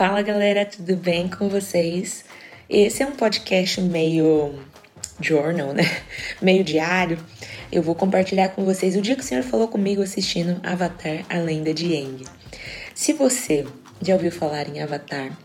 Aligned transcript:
Fala 0.00 0.22
galera, 0.22 0.64
tudo 0.64 0.96
bem 0.96 1.28
com 1.28 1.50
vocês? 1.50 2.24
Esse 2.70 3.02
é 3.02 3.06
um 3.06 3.12
podcast 3.12 3.82
meio 3.82 4.54
journal, 5.20 5.74
né? 5.74 5.84
Meio 6.40 6.64
diário. 6.64 7.18
Eu 7.70 7.82
vou 7.82 7.94
compartilhar 7.94 8.48
com 8.48 8.64
vocês 8.64 8.96
o 8.96 9.02
dia 9.02 9.14
que 9.14 9.20
o 9.20 9.24
senhor 9.24 9.44
falou 9.44 9.68
comigo 9.68 10.00
assistindo 10.00 10.58
Avatar, 10.62 11.26
a 11.28 11.36
lenda 11.36 11.74
de 11.74 11.94
Aang. 11.94 12.24
Se 12.94 13.12
você 13.12 13.66
já 14.00 14.14
ouviu 14.14 14.32
falar 14.32 14.70
em 14.70 14.80
Avatar, 14.80 15.36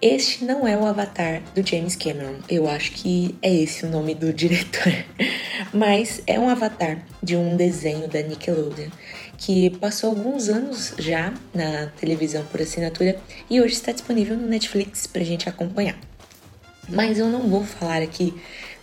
este 0.00 0.44
não 0.44 0.68
é 0.68 0.76
o 0.76 0.86
Avatar 0.86 1.42
do 1.52 1.68
James 1.68 1.96
Cameron. 1.96 2.36
Eu 2.48 2.68
acho 2.68 2.92
que 2.92 3.34
é 3.42 3.52
esse 3.52 3.84
o 3.84 3.88
nome 3.90 4.14
do 4.14 4.30
diretor. 4.32 5.04
Mas 5.74 6.22
é 6.28 6.38
um 6.38 6.48
avatar 6.48 6.98
de 7.20 7.36
um 7.36 7.56
desenho 7.56 8.08
da 8.08 8.22
Nickelodeon 8.22 8.88
que 9.40 9.70
passou 9.70 10.10
alguns 10.10 10.50
anos 10.50 10.92
já 10.98 11.32
na 11.54 11.86
televisão 11.98 12.44
por 12.44 12.60
assinatura 12.60 13.18
e 13.48 13.58
hoje 13.58 13.72
está 13.72 13.90
disponível 13.90 14.36
no 14.36 14.46
Netflix 14.46 15.06
para 15.06 15.24
gente 15.24 15.48
acompanhar. 15.48 15.98
Mas 16.86 17.18
eu 17.18 17.26
não 17.26 17.48
vou 17.48 17.64
falar 17.64 18.02
aqui 18.02 18.34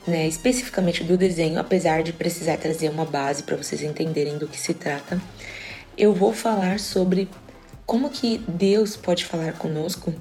né, 0.07 0.27
especificamente 0.27 1.03
do 1.03 1.16
desenho, 1.16 1.59
apesar 1.59 2.02
de 2.02 2.11
precisar 2.11 2.57
trazer 2.57 2.89
uma 2.89 3.05
base 3.05 3.43
para 3.43 3.55
vocês 3.55 3.83
entenderem 3.83 4.39
do 4.39 4.47
que 4.47 4.59
se 4.59 4.73
trata. 4.73 5.21
Eu 5.95 6.11
vou 6.11 6.33
falar 6.33 6.80
sobre 6.80 7.30
como 7.85 8.09
que 8.09 8.39
Deus 8.47 8.97
pode 8.97 9.25
falar 9.25 9.53
conosco 9.53 10.11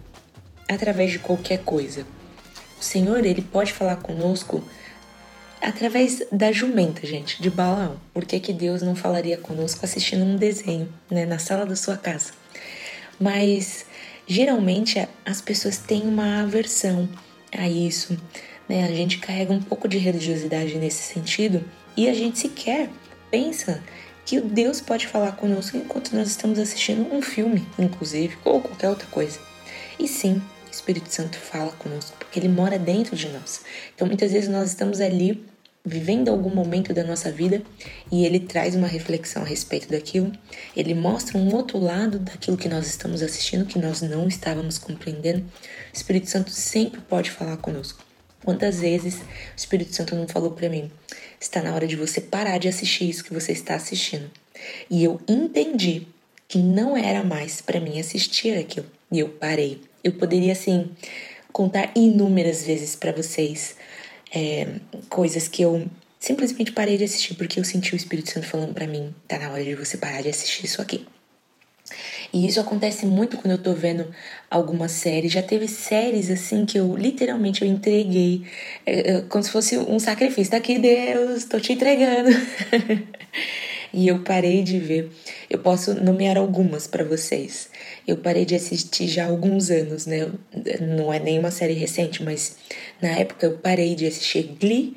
através 0.68 1.12
de 1.12 1.18
qualquer 1.18 1.60
coisa. 1.64 2.04
O 2.78 2.84
Senhor, 2.84 3.24
ele 3.24 3.40
pode 3.40 3.72
falar 3.72 3.96
conosco 3.96 4.62
através 5.60 6.22
da 6.30 6.52
jumenta, 6.52 7.06
gente, 7.06 7.40
de 7.40 7.50
Balaão. 7.50 7.98
Por 8.12 8.24
que, 8.24 8.40
que 8.40 8.52
Deus 8.52 8.82
não 8.82 8.94
falaria 8.94 9.36
conosco 9.36 9.84
assistindo 9.84 10.24
um 10.24 10.36
desenho, 10.36 10.88
né, 11.10 11.24
na 11.26 11.38
sala 11.38 11.64
da 11.64 11.76
sua 11.76 11.96
casa? 11.96 12.32
Mas 13.18 13.86
geralmente 14.26 15.06
as 15.24 15.40
pessoas 15.40 15.78
têm 15.78 16.02
uma 16.02 16.42
aversão 16.42 17.08
a 17.56 17.68
isso, 17.68 18.18
né? 18.68 18.84
A 18.84 18.94
gente 18.94 19.18
carrega 19.18 19.52
um 19.52 19.62
pouco 19.62 19.88
de 19.88 19.98
religiosidade 19.98 20.76
nesse 20.76 21.14
sentido 21.14 21.64
e 21.96 22.08
a 22.08 22.14
gente 22.14 22.38
sequer 22.38 22.90
pensa 23.30 23.82
que 24.24 24.38
o 24.38 24.42
Deus 24.42 24.80
pode 24.80 25.06
falar 25.06 25.32
conosco 25.32 25.76
enquanto 25.76 26.14
nós 26.14 26.28
estamos 26.28 26.58
assistindo 26.58 27.14
um 27.14 27.22
filme, 27.22 27.66
inclusive, 27.78 28.36
ou 28.44 28.60
qualquer 28.60 28.90
outra 28.90 29.06
coisa. 29.06 29.38
E 29.98 30.08
sim, 30.08 30.42
Espírito 30.76 31.12
Santo 31.12 31.38
fala 31.38 31.72
conosco, 31.72 32.16
porque 32.18 32.38
ele 32.38 32.48
mora 32.48 32.78
dentro 32.78 33.16
de 33.16 33.28
nós. 33.28 33.62
Então 33.94 34.06
muitas 34.06 34.32
vezes 34.32 34.48
nós 34.48 34.68
estamos 34.68 35.00
ali 35.00 35.44
vivendo 35.86 36.28
algum 36.28 36.52
momento 36.52 36.92
da 36.92 37.04
nossa 37.04 37.30
vida 37.30 37.62
e 38.10 38.26
ele 38.26 38.40
traz 38.40 38.74
uma 38.74 38.88
reflexão 38.88 39.42
a 39.42 39.44
respeito 39.44 39.88
daquilo, 39.88 40.32
ele 40.76 40.94
mostra 40.94 41.38
um 41.38 41.54
outro 41.54 41.78
lado 41.78 42.18
daquilo 42.18 42.56
que 42.56 42.68
nós 42.68 42.88
estamos 42.88 43.22
assistindo 43.22 43.64
que 43.64 43.78
nós 43.78 44.02
não 44.02 44.26
estávamos 44.26 44.78
compreendendo. 44.78 45.40
O 45.40 45.96
Espírito 45.96 46.28
Santo 46.28 46.50
sempre 46.50 47.00
pode 47.00 47.30
falar 47.30 47.56
conosco. 47.58 48.04
Quantas 48.44 48.80
vezes 48.80 49.14
o 49.16 49.56
Espírito 49.56 49.94
Santo 49.94 50.16
não 50.16 50.26
falou 50.26 50.50
para 50.50 50.68
mim: 50.68 50.90
está 51.40 51.62
na 51.62 51.72
hora 51.74 51.86
de 51.86 51.96
você 51.96 52.20
parar 52.20 52.58
de 52.58 52.68
assistir 52.68 53.08
isso 53.08 53.24
que 53.24 53.32
você 53.32 53.52
está 53.52 53.76
assistindo. 53.76 54.28
E 54.90 55.04
eu 55.04 55.20
entendi 55.28 56.06
que 56.48 56.58
não 56.58 56.96
era 56.96 57.24
mais 57.24 57.60
para 57.60 57.80
mim 57.80 57.98
assistir 57.98 58.58
aquilo. 58.58 58.86
E 59.10 59.20
eu 59.20 59.28
parei. 59.28 59.80
Eu 60.06 60.12
poderia, 60.12 60.52
assim, 60.52 60.88
contar 61.52 61.90
inúmeras 61.96 62.64
vezes 62.64 62.94
para 62.94 63.10
vocês 63.10 63.76
é, 64.32 64.68
coisas 65.08 65.48
que 65.48 65.62
eu 65.62 65.84
simplesmente 66.20 66.70
parei 66.70 66.96
de 66.96 67.02
assistir 67.02 67.34
porque 67.34 67.58
eu 67.58 67.64
senti 67.64 67.92
o 67.92 67.96
Espírito 67.96 68.30
Santo 68.30 68.46
falando 68.46 68.72
para 68.72 68.86
mim: 68.86 69.12
tá 69.26 69.36
na 69.36 69.50
hora 69.50 69.64
de 69.64 69.74
você 69.74 69.96
parar 69.96 70.22
de 70.22 70.28
assistir 70.28 70.64
isso 70.64 70.80
aqui. 70.80 71.04
E 72.32 72.46
isso 72.46 72.60
acontece 72.60 73.04
muito 73.04 73.36
quando 73.36 73.52
eu 73.52 73.58
tô 73.58 73.72
vendo 73.72 74.12
alguma 74.48 74.88
série. 74.88 75.28
Já 75.28 75.42
teve 75.42 75.66
séries 75.66 76.30
assim 76.30 76.64
que 76.64 76.78
eu 76.78 76.96
literalmente 76.96 77.62
eu 77.62 77.68
entreguei, 77.68 78.44
é, 78.84 79.10
é, 79.10 79.20
como 79.22 79.42
se 79.42 79.50
fosse 79.50 79.76
um 79.76 79.98
sacrifício. 79.98 80.52
Tá 80.52 80.58
aqui, 80.58 80.78
Deus, 80.78 81.44
tô 81.44 81.58
te 81.58 81.72
entregando. 81.72 82.30
e 83.96 84.08
eu 84.08 84.18
parei 84.18 84.62
de 84.62 84.78
ver. 84.78 85.10
Eu 85.48 85.58
posso 85.58 85.94
nomear 85.94 86.36
algumas 86.36 86.86
para 86.86 87.02
vocês. 87.02 87.70
Eu 88.06 88.18
parei 88.18 88.44
de 88.44 88.54
assistir 88.54 89.08
já 89.08 89.24
há 89.24 89.28
alguns 89.28 89.70
anos, 89.70 90.04
né? 90.04 90.30
Não 90.82 91.10
é 91.10 91.18
nenhuma 91.18 91.50
série 91.50 91.72
recente, 91.72 92.22
mas 92.22 92.56
na 93.00 93.08
época 93.08 93.46
eu 93.46 93.56
parei 93.56 93.94
de 93.94 94.06
assistir 94.06 94.54
Glee. 94.60 94.94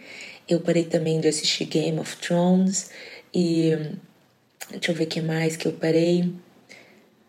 Eu 0.50 0.60
parei 0.60 0.84
também 0.84 1.22
de 1.22 1.30
assistir 1.30 1.64
Game 1.64 1.98
of 1.98 2.18
Thrones. 2.18 2.90
E 3.34 3.72
deixa 4.70 4.92
eu 4.92 4.96
ver 4.96 5.06
o 5.06 5.08
que 5.08 5.22
mais 5.22 5.56
que 5.56 5.70
eu 5.70 5.72
parei. 5.72 6.34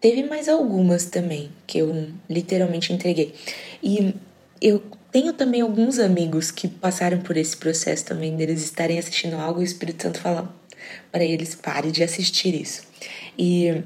Teve 0.00 0.24
mais 0.24 0.48
algumas 0.48 1.04
também 1.04 1.52
que 1.68 1.78
eu 1.78 2.08
literalmente 2.28 2.92
entreguei. 2.92 3.32
E 3.80 4.12
eu 4.60 4.82
tenho 5.12 5.32
também 5.32 5.60
alguns 5.60 6.00
amigos 6.00 6.50
que 6.50 6.66
passaram 6.66 7.20
por 7.20 7.36
esse 7.36 7.56
processo 7.56 8.06
também, 8.06 8.34
deles 8.34 8.60
estarem 8.60 8.98
assistindo 8.98 9.36
algo 9.36 9.60
e 9.60 9.62
o 9.62 9.64
Espírito 9.64 10.02
Santo 10.02 10.18
fala 10.18 10.59
para 11.10 11.24
eles: 11.24 11.54
pare 11.54 11.90
de 11.90 12.02
assistir 12.02 12.54
isso. 12.54 12.82
E 13.38 13.82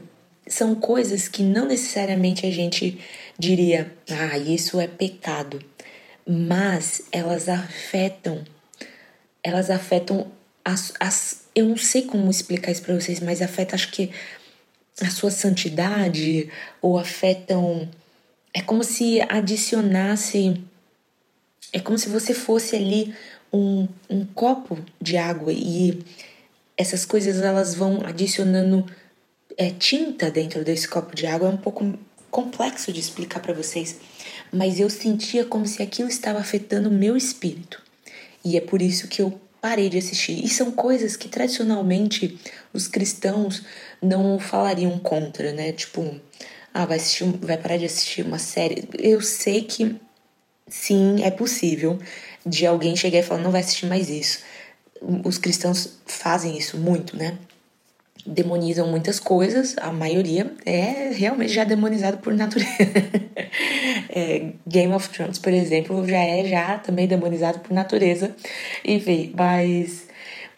são 0.46 0.74
coisas 0.74 1.28
que 1.28 1.42
não 1.42 1.66
necessariamente 1.66 2.46
a 2.46 2.50
gente 2.50 2.98
diria, 3.38 3.92
ah, 4.10 4.38
isso 4.38 4.80
é 4.80 4.86
pecado, 4.86 5.62
mas 6.26 7.02
elas 7.10 7.48
afetam, 7.48 8.44
elas 9.42 9.70
afetam 9.70 10.30
as, 10.64 10.92
as 10.98 11.44
eu 11.54 11.66
não 11.66 11.76
sei 11.76 12.02
como 12.02 12.30
explicar 12.30 12.72
isso 12.72 12.82
para 12.82 12.94
vocês, 12.94 13.20
mas 13.20 13.40
afeta, 13.40 13.76
acho 13.76 13.90
que 13.90 14.10
a 15.00 15.10
sua 15.10 15.30
santidade 15.30 16.50
ou 16.80 16.98
afetam. 16.98 17.88
É 18.52 18.60
como 18.60 18.82
se 18.84 19.20
adicionasse. 19.28 20.62
É 21.72 21.80
como 21.80 21.98
se 21.98 22.08
você 22.08 22.32
fosse 22.32 22.76
ali 22.76 23.14
um, 23.52 23.88
um 24.08 24.24
copo 24.24 24.78
de 25.00 25.16
água 25.16 25.52
e 25.52 26.02
essas 26.76 27.04
coisas 27.04 27.40
elas 27.40 27.74
vão 27.74 28.04
adicionando 28.04 28.84
é, 29.56 29.70
tinta 29.70 30.30
dentro 30.30 30.64
desse 30.64 30.88
copo 30.88 31.14
de 31.14 31.26
água. 31.26 31.48
É 31.48 31.52
um 31.52 31.56
pouco 31.56 31.98
complexo 32.30 32.92
de 32.92 33.00
explicar 33.00 33.40
para 33.40 33.54
vocês, 33.54 33.96
mas 34.52 34.80
eu 34.80 34.90
sentia 34.90 35.44
como 35.44 35.66
se 35.66 35.82
aquilo 35.82 36.08
estava 36.08 36.38
afetando 36.38 36.88
o 36.88 36.92
meu 36.92 37.16
espírito. 37.16 37.80
E 38.44 38.56
é 38.56 38.60
por 38.60 38.82
isso 38.82 39.08
que 39.08 39.22
eu 39.22 39.40
parei 39.60 39.88
de 39.88 39.98
assistir. 39.98 40.44
E 40.44 40.48
são 40.48 40.72
coisas 40.72 41.16
que 41.16 41.28
tradicionalmente 41.28 42.38
os 42.72 42.86
cristãos 42.86 43.62
não 44.02 44.38
falariam 44.38 44.98
contra, 44.98 45.52
né? 45.52 45.72
Tipo, 45.72 46.20
ah, 46.72 46.84
vai 46.84 46.98
assistir, 46.98 47.24
vai 47.40 47.56
parar 47.56 47.78
de 47.78 47.86
assistir 47.86 48.26
uma 48.26 48.38
série. 48.38 48.86
Eu 48.98 49.22
sei 49.22 49.62
que 49.62 49.96
sim, 50.68 51.22
é 51.22 51.30
possível 51.30 51.98
de 52.44 52.66
alguém 52.66 52.96
chegar 52.96 53.20
e 53.20 53.22
falar, 53.22 53.40
não 53.40 53.50
vai 53.50 53.60
assistir 53.60 53.86
mais 53.86 54.10
isso. 54.10 54.40
Os 55.24 55.38
cristãos 55.38 55.98
fazem 56.06 56.56
isso 56.56 56.78
muito, 56.78 57.16
né? 57.16 57.38
demonizam 58.26 58.86
muitas 58.88 59.20
coisas, 59.20 59.76
a 59.78 59.92
maioria 59.92 60.50
é 60.64 61.10
realmente 61.12 61.52
já 61.52 61.64
demonizado 61.64 62.18
por 62.18 62.32
natureza. 62.32 62.68
é, 64.08 64.52
Game 64.66 64.92
of 64.94 65.08
Thrones, 65.10 65.38
por 65.38 65.52
exemplo, 65.52 66.06
já 66.08 66.22
é 66.22 66.44
já 66.44 66.78
também 66.78 67.06
demonizado 67.06 67.58
por 67.58 67.72
natureza. 67.72 68.34
Enfim, 68.84 69.32
mas 69.36 70.04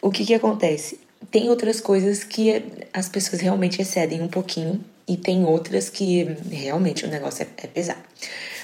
o 0.01 0.09
que 0.09 0.25
que 0.25 0.33
acontece? 0.33 0.99
Tem 1.29 1.49
outras 1.49 1.81
coisas 1.81 2.23
que 2.23 2.63
as 2.93 3.09
pessoas 3.09 3.41
realmente 3.41 3.81
excedem 3.81 4.21
um 4.21 4.29
pouquinho 4.29 4.83
e 5.07 5.17
tem 5.17 5.43
outras 5.43 5.89
que 5.89 6.23
realmente 6.49 7.05
o 7.05 7.09
negócio 7.09 7.43
é, 7.43 7.65
é 7.65 7.67
pesado. 7.67 8.03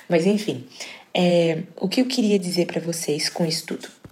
Mas 0.07 0.25
enfim, 0.25 0.65
é, 1.13 1.63
o 1.75 1.89
que 1.89 1.99
eu 1.99 2.05
queria 2.05 2.39
dizer 2.39 2.67
para 2.67 2.79
vocês 2.79 3.27
com 3.27 3.45
isso 3.45 3.65
tudo? 3.65 4.02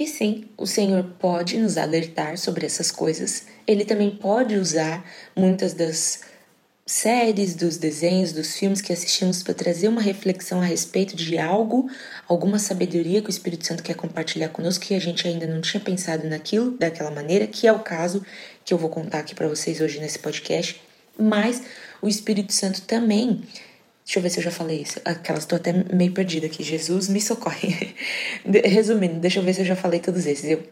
Que 0.00 0.06
sim, 0.06 0.46
o 0.56 0.66
Senhor 0.66 1.04
pode 1.18 1.58
nos 1.58 1.76
alertar 1.76 2.38
sobre 2.38 2.64
essas 2.64 2.90
coisas 2.90 3.44
ele 3.66 3.84
também 3.84 4.10
pode 4.10 4.56
usar 4.56 5.04
muitas 5.36 5.74
das 5.74 6.22
séries, 6.86 7.54
dos 7.54 7.76
desenhos, 7.76 8.32
dos 8.32 8.56
filmes 8.56 8.80
que 8.80 8.94
assistimos 8.94 9.42
para 9.42 9.52
trazer 9.52 9.88
uma 9.88 10.00
reflexão 10.00 10.62
a 10.62 10.64
respeito 10.64 11.14
de 11.14 11.36
algo, 11.36 11.86
alguma 12.26 12.58
sabedoria 12.58 13.20
que 13.20 13.28
o 13.28 13.30
Espírito 13.30 13.66
Santo 13.66 13.82
quer 13.82 13.94
compartilhar 13.94 14.48
conosco 14.48 14.86
que 14.86 14.94
a 14.94 14.98
gente 14.98 15.28
ainda 15.28 15.46
não 15.46 15.60
tinha 15.60 15.82
pensado 15.82 16.26
naquilo 16.26 16.70
daquela 16.78 17.10
maneira, 17.10 17.46
que 17.46 17.66
é 17.66 17.72
o 17.72 17.80
caso 17.80 18.24
que 18.64 18.72
eu 18.72 18.78
vou 18.78 18.88
contar 18.88 19.18
aqui 19.18 19.34
para 19.34 19.48
vocês 19.48 19.82
hoje 19.82 20.00
nesse 20.00 20.18
podcast. 20.18 20.80
Mas 21.18 21.62
o 22.00 22.08
Espírito 22.08 22.54
Santo 22.54 22.80
também 22.80 23.42
Deixa 24.10 24.18
eu 24.18 24.22
ver 24.24 24.30
se 24.30 24.38
eu 24.40 24.42
já 24.42 24.50
falei 24.50 24.82
isso. 24.82 25.00
Aquelas, 25.04 25.46
tô 25.46 25.54
até 25.54 25.72
meio 25.72 26.10
perdida 26.10 26.46
aqui. 26.46 26.64
Jesus 26.64 27.08
me 27.08 27.20
socorre. 27.20 27.94
Resumindo, 28.64 29.20
deixa 29.20 29.38
eu 29.38 29.44
ver 29.44 29.54
se 29.54 29.60
eu 29.60 29.64
já 29.64 29.76
falei 29.76 30.00
todos 30.00 30.26
esses. 30.26 30.50
Eu 30.50 30.64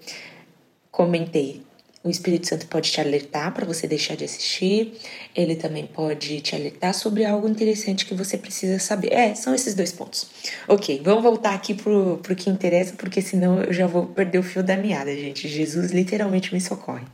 comentei 0.91 1.63
o 2.03 2.11
Espírito 2.11 2.49
Santo 2.49 2.67
pode 2.67 2.91
te 2.91 3.01
alertar 3.01 3.55
para 3.55 3.65
você 3.65 3.87
deixar 3.87 4.17
de 4.17 4.25
assistir, 4.25 4.93
ele 5.35 5.55
também 5.55 5.87
pode 5.87 6.41
te 6.41 6.55
alertar 6.55 6.95
sobre 6.95 7.25
algo 7.25 7.49
interessante 7.49 8.07
que 8.07 8.15
você 8.15 8.37
precisa 8.39 8.79
saber. 8.81 9.13
É, 9.13 9.35
são 9.37 9.55
esses 9.55 9.75
dois 9.75 9.93
pontos. 9.93 10.29
Ok, 10.67 11.01
vamos 11.05 11.23
voltar 11.23 11.55
aqui 11.55 11.75
pro, 11.75 12.19
pro 12.23 12.35
que 12.35 12.51
interessa, 12.51 12.95
porque 12.97 13.21
senão 13.21 13.63
eu 13.63 13.73
já 13.73 13.87
vou 13.87 14.07
perder 14.07 14.39
o 14.39 14.43
fio 14.43 14.65
da 14.65 14.77
meada, 14.77 15.15
gente. 15.15 15.47
Jesus 15.47 15.93
literalmente 15.93 16.53
me 16.53 16.61
socorre. 16.61 17.05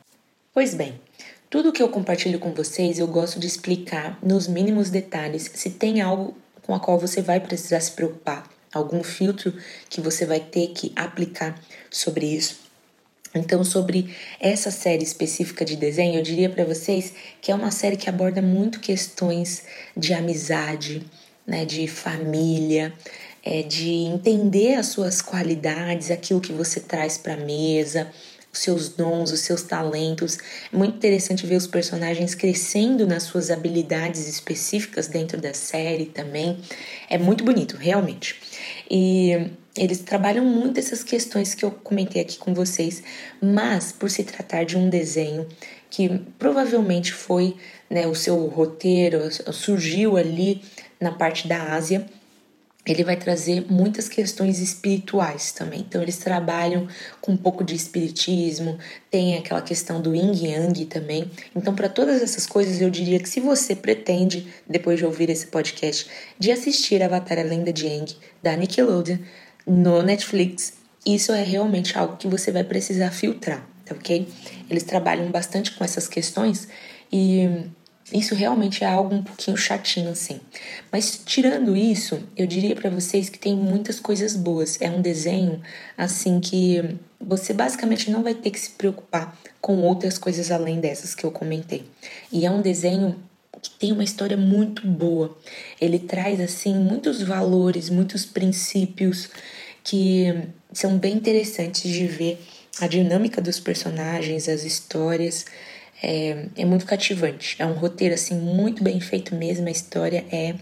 Pois 0.54 0.74
bem, 0.74 0.94
tudo 1.54 1.70
que 1.70 1.80
eu 1.80 1.88
compartilho 1.88 2.40
com 2.40 2.52
vocês 2.52 2.98
eu 2.98 3.06
gosto 3.06 3.38
de 3.38 3.46
explicar 3.46 4.18
nos 4.20 4.48
mínimos 4.48 4.90
detalhes 4.90 5.48
se 5.54 5.70
tem 5.70 6.00
algo 6.00 6.36
com 6.62 6.74
a 6.74 6.80
qual 6.80 6.98
você 6.98 7.22
vai 7.22 7.38
precisar 7.38 7.78
se 7.78 7.92
preocupar, 7.92 8.50
algum 8.72 9.04
filtro 9.04 9.54
que 9.88 10.00
você 10.00 10.26
vai 10.26 10.40
ter 10.40 10.72
que 10.72 10.90
aplicar 10.96 11.56
sobre 11.88 12.26
isso. 12.26 12.58
Então, 13.32 13.62
sobre 13.62 14.12
essa 14.40 14.72
série 14.72 15.04
específica 15.04 15.64
de 15.64 15.76
desenho, 15.76 16.18
eu 16.18 16.24
diria 16.24 16.50
para 16.50 16.64
vocês 16.64 17.12
que 17.40 17.52
é 17.52 17.54
uma 17.54 17.70
série 17.70 17.96
que 17.96 18.08
aborda 18.08 18.42
muito 18.42 18.80
questões 18.80 19.62
de 19.96 20.12
amizade, 20.12 21.06
né, 21.46 21.64
de 21.64 21.86
família, 21.86 22.92
é, 23.44 23.62
de 23.62 23.90
entender 23.90 24.74
as 24.74 24.86
suas 24.86 25.22
qualidades, 25.22 26.10
aquilo 26.10 26.40
que 26.40 26.52
você 26.52 26.80
traz 26.80 27.16
para 27.16 27.34
a 27.34 27.36
mesa, 27.36 28.10
os 28.54 28.60
seus 28.60 28.88
dons, 28.88 29.32
os 29.32 29.40
seus 29.40 29.62
talentos. 29.62 30.38
É 30.72 30.76
muito 30.76 30.96
interessante 30.96 31.46
ver 31.46 31.56
os 31.56 31.66
personagens 31.66 32.34
crescendo 32.34 33.06
nas 33.06 33.24
suas 33.24 33.50
habilidades 33.50 34.28
específicas 34.28 35.08
dentro 35.08 35.40
da 35.40 35.52
série 35.52 36.06
também. 36.06 36.58
É 37.10 37.18
muito 37.18 37.44
bonito, 37.44 37.76
realmente. 37.76 38.40
E 38.88 39.50
eles 39.76 39.98
trabalham 39.98 40.44
muito 40.44 40.78
essas 40.78 41.02
questões 41.02 41.54
que 41.54 41.64
eu 41.64 41.70
comentei 41.70 42.22
aqui 42.22 42.38
com 42.38 42.54
vocês, 42.54 43.02
mas 43.42 43.90
por 43.90 44.08
se 44.08 44.22
tratar 44.22 44.64
de 44.64 44.76
um 44.76 44.88
desenho 44.88 45.48
que 45.90 46.08
provavelmente 46.38 47.12
foi 47.12 47.56
né, 47.90 48.06
o 48.06 48.14
seu 48.14 48.46
roteiro, 48.46 49.20
surgiu 49.52 50.16
ali 50.16 50.62
na 51.00 51.12
parte 51.12 51.46
da 51.48 51.74
Ásia, 51.74 52.06
ele 52.86 53.02
vai 53.02 53.16
trazer 53.16 53.64
muitas 53.70 54.08
questões 54.08 54.60
espirituais 54.60 55.52
também. 55.52 55.80
Então, 55.80 56.02
eles 56.02 56.18
trabalham 56.18 56.86
com 57.20 57.32
um 57.32 57.36
pouco 57.36 57.64
de 57.64 57.74
espiritismo, 57.74 58.78
tem 59.10 59.36
aquela 59.36 59.62
questão 59.62 60.00
do 60.02 60.14
yin 60.14 60.32
yang 60.34 60.84
também. 60.86 61.30
Então, 61.56 61.74
para 61.74 61.88
todas 61.88 62.20
essas 62.20 62.46
coisas, 62.46 62.80
eu 62.80 62.90
diria 62.90 63.18
que 63.18 63.28
se 63.28 63.40
você 63.40 63.74
pretende, 63.74 64.46
depois 64.68 64.98
de 64.98 65.06
ouvir 65.06 65.30
esse 65.30 65.46
podcast, 65.46 66.06
de 66.38 66.52
assistir 66.52 67.02
Avatar 67.02 67.38
a 67.38 67.42
Lenda 67.42 67.72
de 67.72 67.86
Aang, 67.86 68.14
da 68.42 68.54
Nickelodeon, 68.54 69.18
no 69.66 70.02
Netflix, 70.02 70.74
isso 71.06 71.32
é 71.32 71.42
realmente 71.42 71.96
algo 71.96 72.16
que 72.16 72.28
você 72.28 72.52
vai 72.52 72.64
precisar 72.64 73.10
filtrar, 73.10 73.66
tá 73.84 73.94
ok? 73.94 74.28
Eles 74.68 74.82
trabalham 74.82 75.30
bastante 75.30 75.72
com 75.72 75.84
essas 75.84 76.06
questões 76.06 76.68
e 77.10 77.66
isso 78.14 78.34
realmente 78.34 78.84
é 78.84 78.86
algo 78.86 79.14
um 79.14 79.22
pouquinho 79.22 79.56
chatinho 79.56 80.10
assim. 80.10 80.40
Mas 80.92 81.20
tirando 81.26 81.76
isso, 81.76 82.22
eu 82.36 82.46
diria 82.46 82.76
para 82.76 82.88
vocês 82.88 83.28
que 83.28 83.38
tem 83.38 83.56
muitas 83.56 83.98
coisas 83.98 84.36
boas. 84.36 84.80
É 84.80 84.88
um 84.88 85.02
desenho 85.02 85.60
assim 85.98 86.38
que 86.38 86.96
você 87.20 87.52
basicamente 87.52 88.10
não 88.10 88.22
vai 88.22 88.34
ter 88.34 88.50
que 88.50 88.60
se 88.60 88.70
preocupar 88.70 89.36
com 89.60 89.78
outras 89.78 90.16
coisas 90.16 90.50
além 90.52 90.78
dessas 90.78 91.14
que 91.14 91.24
eu 91.24 91.32
comentei. 91.32 91.84
E 92.30 92.46
é 92.46 92.50
um 92.50 92.62
desenho 92.62 93.16
que 93.60 93.70
tem 93.70 93.90
uma 93.90 94.04
história 94.04 94.36
muito 94.36 94.86
boa. 94.86 95.36
Ele 95.80 95.98
traz 95.98 96.40
assim 96.40 96.74
muitos 96.74 97.20
valores, 97.20 97.90
muitos 97.90 98.24
princípios 98.24 99.28
que 99.82 100.48
são 100.72 100.96
bem 100.98 101.14
interessantes 101.14 101.90
de 101.90 102.06
ver 102.06 102.38
a 102.80 102.86
dinâmica 102.86 103.40
dos 103.40 103.58
personagens, 103.58 104.48
as 104.48 104.64
histórias. 104.64 105.46
É, 106.06 106.48
é 106.56 106.64
muito 106.66 106.84
cativante. 106.84 107.56
É 107.58 107.64
um 107.64 107.72
roteiro 107.72 108.14
assim 108.14 108.34
muito 108.34 108.84
bem 108.84 109.00
feito 109.00 109.34
mesmo. 109.34 109.66
A 109.66 109.70
história 109.70 110.22
é 110.30 110.54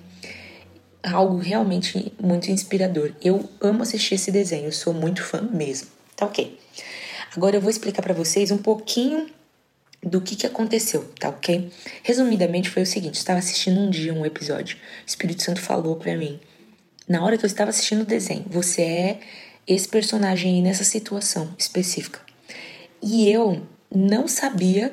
algo 1.02 1.38
realmente 1.38 2.12
muito 2.22 2.48
inspirador. 2.48 3.12
Eu 3.20 3.50
amo 3.60 3.82
assistir 3.82 4.14
esse 4.14 4.30
desenho, 4.30 4.66
eu 4.66 4.72
sou 4.72 4.94
muito 4.94 5.20
fã 5.20 5.42
mesmo. 5.42 5.88
Tá 6.14 6.26
ok. 6.26 6.56
Agora 7.36 7.56
eu 7.56 7.60
vou 7.60 7.70
explicar 7.70 8.02
para 8.02 8.14
vocês 8.14 8.52
um 8.52 8.58
pouquinho 8.58 9.26
do 10.00 10.20
que, 10.20 10.36
que 10.36 10.46
aconteceu, 10.46 11.04
tá 11.18 11.28
ok? 11.28 11.70
Resumidamente 12.04 12.70
foi 12.70 12.82
o 12.82 12.86
seguinte: 12.86 13.14
estava 13.14 13.38
assistindo 13.38 13.80
um 13.80 13.90
dia 13.90 14.14
um 14.14 14.24
episódio, 14.26 14.76
o 14.76 15.06
Espírito 15.08 15.42
Santo 15.42 15.60
falou 15.60 15.96
para 15.96 16.16
mim, 16.16 16.38
na 17.08 17.24
hora 17.24 17.38
que 17.38 17.44
eu 17.44 17.48
estava 17.48 17.70
assistindo 17.70 18.02
o 18.02 18.06
desenho, 18.06 18.44
você 18.48 18.82
é 18.82 19.20
esse 19.66 19.88
personagem 19.88 20.54
aí 20.54 20.62
nessa 20.62 20.84
situação 20.84 21.54
específica. 21.58 22.20
E 23.02 23.28
eu 23.28 23.66
não 23.94 24.28
sabia 24.28 24.92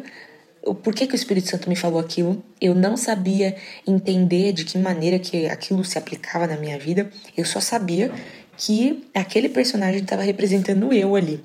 o 0.66 0.76
porquê 0.76 1.08
que 1.08 1.14
o 1.14 1.16
Espírito 1.16 1.50
Santo 1.50 1.70
me 1.70 1.76
falou 1.76 2.00
aquilo, 2.00 2.44
eu 2.60 2.76
não 2.76 2.98
sabia 2.98 3.56
entender 3.88 4.52
de 4.54 4.66
que 4.66 4.78
maneira 4.78 5.18
que 5.18 5.48
aquilo 5.48 5.84
se 5.84 5.98
aplicava 5.98 6.48
na 6.48 6.58
minha 6.58 6.78
vida, 6.78 7.10
eu 7.36 7.46
só 7.46 7.60
sabia 7.60 8.12
que 8.58 9.08
aquele 9.14 9.48
personagem 9.48 10.02
estava 10.02 10.22
representando 10.22 10.92
eu 10.92 11.16
ali. 11.16 11.42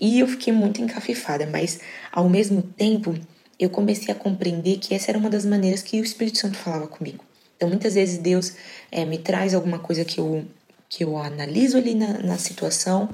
E 0.00 0.20
eu 0.20 0.28
fiquei 0.28 0.52
muito 0.52 0.82
encafifada, 0.82 1.46
mas 1.46 1.80
ao 2.12 2.28
mesmo 2.28 2.62
tempo 2.62 3.14
eu 3.58 3.70
comecei 3.70 4.12
a 4.12 4.16
compreender 4.16 4.78
que 4.78 4.94
essa 4.94 5.10
era 5.10 5.18
uma 5.18 5.30
das 5.30 5.44
maneiras 5.44 5.82
que 5.82 6.00
o 6.00 6.04
Espírito 6.04 6.38
Santo 6.38 6.56
falava 6.56 6.86
comigo. 6.86 7.24
Então 7.56 7.68
muitas 7.68 7.94
vezes 7.94 8.18
Deus 8.18 8.52
é, 8.92 9.04
me 9.04 9.18
traz 9.18 9.54
alguma 9.54 9.78
coisa 9.78 10.04
que 10.04 10.20
eu, 10.20 10.44
que 10.88 11.02
eu 11.02 11.16
analiso 11.16 11.76
ali 11.76 11.94
na, 11.94 12.18
na 12.18 12.38
situação, 12.38 13.08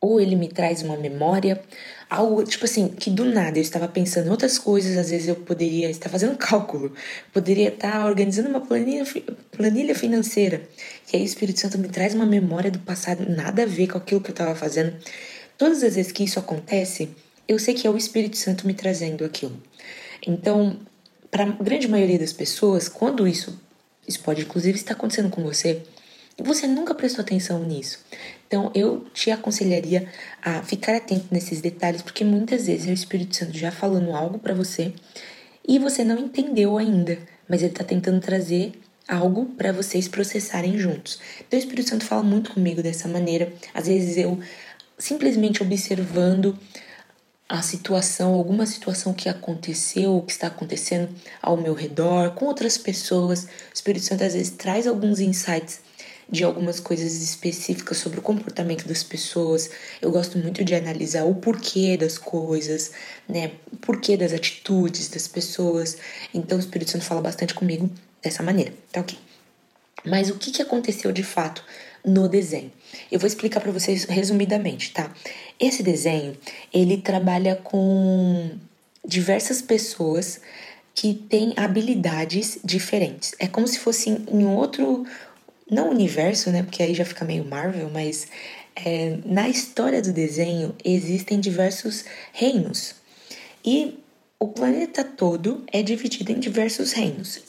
ou 0.00 0.20
ele 0.20 0.34
me 0.34 0.48
traz 0.48 0.82
uma 0.82 0.96
memória, 0.96 1.62
algo 2.12 2.44
tipo 2.44 2.64
assim, 2.64 2.88
que 2.88 3.10
do 3.10 3.24
nada 3.24 3.58
eu 3.58 3.62
estava 3.62 3.88
pensando 3.88 4.26
em 4.26 4.30
outras 4.30 4.58
coisas, 4.58 4.98
às 4.98 5.10
vezes 5.10 5.28
eu 5.28 5.36
poderia 5.36 5.90
estar 5.90 6.10
fazendo 6.10 6.36
cálculo, 6.38 6.92
poderia 7.32 7.68
estar 7.68 8.06
organizando 8.06 8.50
uma 8.50 8.60
planilha, 8.60 9.04
planilha 9.50 9.94
financeira. 9.94 10.62
E 11.12 11.16
aí 11.16 11.22
o 11.22 11.24
Espírito 11.24 11.58
Santo 11.58 11.78
me 11.78 11.88
traz 11.88 12.14
uma 12.14 12.26
memória 12.26 12.70
do 12.70 12.78
passado, 12.78 13.28
nada 13.28 13.62
a 13.62 13.66
ver 13.66 13.88
com 13.88 13.98
aquilo 13.98 14.20
que 14.20 14.30
eu 14.30 14.34
estava 14.34 14.54
fazendo. 14.54 14.94
Todas 15.56 15.82
as 15.82 15.94
vezes 15.96 16.12
que 16.12 16.24
isso 16.24 16.38
acontece, 16.38 17.08
eu 17.48 17.58
sei 17.58 17.74
que 17.74 17.86
é 17.86 17.90
o 17.90 17.96
Espírito 17.96 18.36
Santo 18.36 18.66
me 18.66 18.74
trazendo 18.74 19.24
aquilo. 19.24 19.56
Então, 20.26 20.78
para 21.30 21.44
a 21.44 21.46
grande 21.46 21.88
maioria 21.88 22.18
das 22.18 22.32
pessoas, 22.32 22.88
quando 22.88 23.26
isso, 23.26 23.58
isso 24.06 24.20
pode 24.20 24.42
inclusive 24.42 24.76
estar 24.76 24.92
acontecendo 24.92 25.30
com 25.30 25.42
você, 25.42 25.82
você 26.38 26.66
nunca 26.66 26.94
prestou 26.94 27.22
atenção 27.22 27.62
nisso. 27.64 28.00
Então, 28.52 28.70
eu 28.74 29.06
te 29.14 29.30
aconselharia 29.30 30.06
a 30.42 30.62
ficar 30.62 30.94
atento 30.94 31.24
nesses 31.30 31.62
detalhes, 31.62 32.02
porque 32.02 32.22
muitas 32.22 32.66
vezes 32.66 32.86
o 32.86 32.92
Espírito 32.92 33.34
Santo 33.34 33.56
já 33.56 33.72
falando 33.72 34.14
algo 34.14 34.38
para 34.38 34.52
você 34.52 34.92
e 35.66 35.78
você 35.78 36.04
não 36.04 36.18
entendeu 36.18 36.76
ainda, 36.76 37.16
mas 37.48 37.62
ele 37.62 37.72
está 37.72 37.82
tentando 37.82 38.20
trazer 38.20 38.72
algo 39.08 39.46
para 39.56 39.72
vocês 39.72 40.06
processarem 40.06 40.76
juntos. 40.76 41.18
Então, 41.38 41.58
o 41.58 41.62
Espírito 41.62 41.88
Santo 41.88 42.04
fala 42.04 42.22
muito 42.22 42.52
comigo 42.52 42.82
dessa 42.82 43.08
maneira. 43.08 43.50
Às 43.72 43.86
vezes 43.86 44.18
eu 44.18 44.38
simplesmente 44.98 45.62
observando 45.62 46.54
a 47.48 47.62
situação, 47.62 48.34
alguma 48.34 48.66
situação 48.66 49.14
que 49.14 49.30
aconteceu, 49.30 50.22
que 50.26 50.32
está 50.32 50.48
acontecendo 50.48 51.08
ao 51.40 51.56
meu 51.56 51.72
redor, 51.72 52.32
com 52.32 52.44
outras 52.44 52.76
pessoas. 52.76 53.44
O 53.44 53.74
Espírito 53.74 54.04
Santo 54.04 54.24
às 54.24 54.34
vezes 54.34 54.50
traz 54.50 54.86
alguns 54.86 55.20
insights 55.20 55.80
de 56.28 56.44
algumas 56.44 56.80
coisas 56.80 57.20
específicas 57.22 57.98
sobre 57.98 58.18
o 58.18 58.22
comportamento 58.22 58.86
das 58.86 59.02
pessoas. 59.02 59.70
Eu 60.00 60.10
gosto 60.10 60.38
muito 60.38 60.64
de 60.64 60.74
analisar 60.74 61.24
o 61.24 61.34
porquê 61.34 61.96
das 61.96 62.18
coisas, 62.18 62.92
né? 63.28 63.52
O 63.72 63.76
porquê 63.76 64.16
das 64.16 64.32
atitudes 64.32 65.08
das 65.08 65.28
pessoas. 65.28 65.96
Então 66.32 66.56
o 66.56 66.60
Espírito 66.60 66.90
Santo 66.90 67.04
fala 67.04 67.20
bastante 67.20 67.54
comigo 67.54 67.90
dessa 68.22 68.42
maneira, 68.42 68.72
tá 68.90 69.00
ok? 69.00 69.18
Mas 70.04 70.30
o 70.30 70.38
que, 70.38 70.50
que 70.50 70.62
aconteceu 70.62 71.12
de 71.12 71.22
fato 71.22 71.64
no 72.04 72.28
desenho? 72.28 72.72
Eu 73.10 73.18
vou 73.18 73.26
explicar 73.26 73.60
para 73.60 73.72
vocês 73.72 74.04
resumidamente, 74.04 74.92
tá? 74.92 75.12
Esse 75.58 75.82
desenho, 75.82 76.36
ele 76.72 76.96
trabalha 76.96 77.56
com 77.56 78.50
diversas 79.04 79.62
pessoas 79.62 80.40
que 80.94 81.14
têm 81.14 81.54
habilidades 81.56 82.58
diferentes. 82.64 83.34
É 83.38 83.46
como 83.46 83.66
se 83.66 83.78
fosse 83.78 84.10
em 84.10 84.44
outro 84.44 85.06
não 85.72 85.90
universo, 85.90 86.50
né? 86.50 86.62
Porque 86.62 86.82
aí 86.82 86.94
já 86.94 87.04
fica 87.04 87.24
meio 87.24 87.44
Marvel, 87.44 87.90
mas 87.90 88.28
é, 88.76 89.18
na 89.24 89.48
história 89.48 90.02
do 90.02 90.12
desenho 90.12 90.74
existem 90.84 91.40
diversos 91.40 92.04
reinos. 92.32 92.94
E 93.64 93.98
o 94.38 94.48
planeta 94.48 95.02
todo 95.02 95.64
é 95.72 95.82
dividido 95.82 96.30
em 96.30 96.38
diversos 96.38 96.92
reinos. 96.92 97.40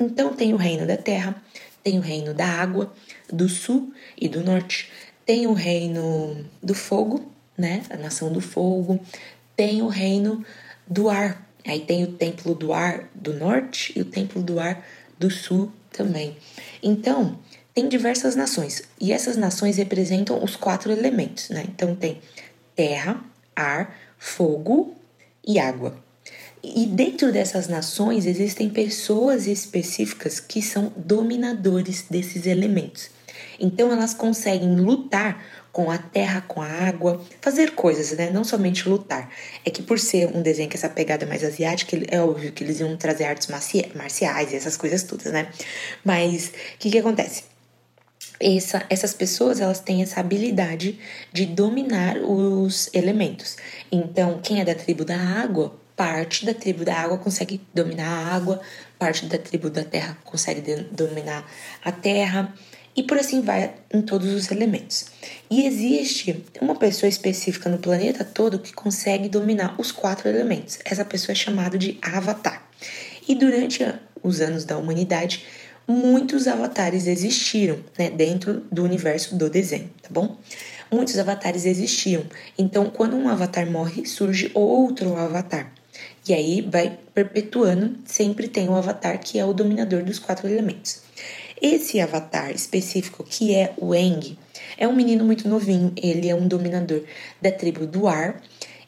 Então 0.00 0.34
tem 0.34 0.52
o 0.52 0.56
reino 0.56 0.86
da 0.86 0.96
Terra, 0.96 1.40
tem 1.82 1.98
o 1.98 2.02
reino 2.02 2.34
da 2.34 2.46
água, 2.46 2.92
do 3.32 3.48
sul 3.48 3.92
e 4.16 4.28
do 4.28 4.42
norte, 4.42 4.90
tem 5.24 5.46
o 5.46 5.52
reino 5.52 6.44
do 6.62 6.74
fogo, 6.74 7.30
né? 7.56 7.82
A 7.90 7.96
nação 7.96 8.32
do 8.32 8.40
fogo, 8.40 8.98
tem 9.56 9.82
o 9.82 9.88
reino 9.88 10.44
do 10.86 11.08
ar. 11.08 11.46
Aí 11.66 11.80
tem 11.80 12.02
o 12.02 12.12
templo 12.12 12.54
do 12.54 12.72
ar 12.72 13.10
do 13.14 13.34
norte 13.34 13.92
e 13.94 14.00
o 14.00 14.04
templo 14.04 14.42
do 14.42 14.58
ar 14.58 14.84
do 15.18 15.30
sul 15.30 15.70
também. 15.90 16.36
Então, 16.82 17.38
tem 17.78 17.88
diversas 17.88 18.34
nações 18.34 18.82
e 19.00 19.12
essas 19.12 19.36
nações 19.36 19.76
representam 19.76 20.42
os 20.42 20.56
quatro 20.56 20.90
elementos, 20.90 21.48
né? 21.48 21.64
Então 21.68 21.94
tem 21.94 22.20
terra, 22.74 23.22
ar, 23.54 23.96
fogo 24.18 24.96
e 25.46 25.60
água. 25.60 25.96
E 26.60 26.86
dentro 26.86 27.30
dessas 27.30 27.68
nações 27.68 28.26
existem 28.26 28.68
pessoas 28.68 29.46
específicas 29.46 30.40
que 30.40 30.60
são 30.60 30.92
dominadores 30.96 32.04
desses 32.10 32.46
elementos. 32.46 33.10
Então 33.60 33.92
elas 33.92 34.12
conseguem 34.12 34.74
lutar 34.74 35.40
com 35.70 35.88
a 35.88 35.98
terra, 35.98 36.40
com 36.40 36.60
a 36.60 36.66
água, 36.66 37.24
fazer 37.40 37.76
coisas, 37.76 38.10
né? 38.18 38.28
Não 38.32 38.42
somente 38.42 38.88
lutar. 38.88 39.30
É 39.64 39.70
que 39.70 39.84
por 39.84 40.00
ser 40.00 40.26
um 40.34 40.42
desenho 40.42 40.68
com 40.68 40.74
essa 40.74 40.88
pegada 40.88 41.24
mais 41.26 41.44
asiática, 41.44 41.96
é 42.08 42.20
óbvio 42.20 42.50
que 42.50 42.64
eles 42.64 42.80
iam 42.80 42.96
trazer 42.96 43.26
artes 43.26 43.46
marciais 43.94 44.52
e 44.52 44.56
essas 44.56 44.76
coisas 44.76 45.04
todas, 45.04 45.32
né? 45.32 45.48
Mas 46.04 46.48
o 46.48 46.78
que 46.80 46.90
que 46.90 46.98
acontece? 46.98 47.44
Essa, 48.40 48.84
essas 48.88 49.14
pessoas 49.14 49.60
elas 49.60 49.80
têm 49.80 50.02
essa 50.02 50.20
habilidade 50.20 50.98
de 51.32 51.46
dominar 51.46 52.18
os 52.18 52.88
elementos. 52.92 53.56
Então, 53.90 54.40
quem 54.42 54.60
é 54.60 54.64
da 54.64 54.74
tribo 54.74 55.04
da 55.04 55.16
água, 55.16 55.74
parte 55.96 56.46
da 56.46 56.54
tribo 56.54 56.84
da 56.84 56.94
água 56.94 57.18
consegue 57.18 57.60
dominar 57.74 58.06
a 58.06 58.34
água, 58.34 58.60
parte 58.98 59.26
da 59.26 59.38
tribo 59.38 59.68
da 59.68 59.82
terra 59.82 60.16
consegue 60.24 60.60
dominar 60.92 61.44
a 61.84 61.90
terra, 61.90 62.54
e 62.98 63.02
por 63.04 63.16
assim 63.16 63.42
vai 63.42 63.74
em 63.94 64.02
todos 64.02 64.32
os 64.32 64.50
elementos. 64.50 65.06
E 65.48 65.64
existe 65.64 66.44
uma 66.60 66.74
pessoa 66.74 67.08
específica 67.08 67.70
no 67.70 67.78
planeta 67.78 68.24
todo 68.24 68.58
que 68.58 68.72
consegue 68.72 69.28
dominar 69.28 69.76
os 69.78 69.92
quatro 69.92 70.28
elementos. 70.28 70.80
Essa 70.84 71.04
pessoa 71.04 71.32
é 71.32 71.36
chamada 71.36 71.78
de 71.78 71.96
Avatar. 72.02 72.68
E 73.28 73.36
durante 73.36 73.84
os 74.20 74.40
anos 74.40 74.64
da 74.64 74.76
humanidade, 74.76 75.44
muitos 75.88 76.46
avatares 76.46 77.06
existiram 77.06 77.78
né, 77.98 78.10
dentro 78.10 78.62
do 78.70 78.84
universo 78.84 79.34
do 79.36 79.48
desenho, 79.48 79.90
tá 80.02 80.10
bom? 80.10 80.36
Muitos 80.92 81.18
avatares 81.18 81.64
existiam. 81.64 82.22
Então, 82.58 82.90
quando 82.90 83.16
um 83.16 83.28
avatar 83.28 83.68
morre, 83.70 84.06
surge 84.06 84.50
outro 84.54 85.16
avatar. 85.16 85.72
E 86.28 86.34
aí 86.34 86.60
vai 86.60 86.98
perpetuando, 87.14 87.96
sempre 88.04 88.48
tem 88.48 88.68
um 88.68 88.76
avatar 88.76 89.18
que 89.18 89.38
é 89.38 89.44
o 89.44 89.54
dominador 89.54 90.02
dos 90.02 90.18
quatro 90.18 90.46
elementos. 90.46 91.00
Esse 91.60 92.00
avatar 92.00 92.50
específico, 92.50 93.24
que 93.24 93.54
é 93.54 93.72
o 93.78 93.94
Eng, 93.94 94.38
é 94.76 94.86
um 94.86 94.94
menino 94.94 95.24
muito 95.24 95.48
novinho. 95.48 95.92
Ele 95.96 96.28
é 96.28 96.34
um 96.34 96.46
dominador 96.46 97.02
da 97.40 97.50
tribo 97.50 97.86
do 97.86 98.06
ar. 98.06 98.40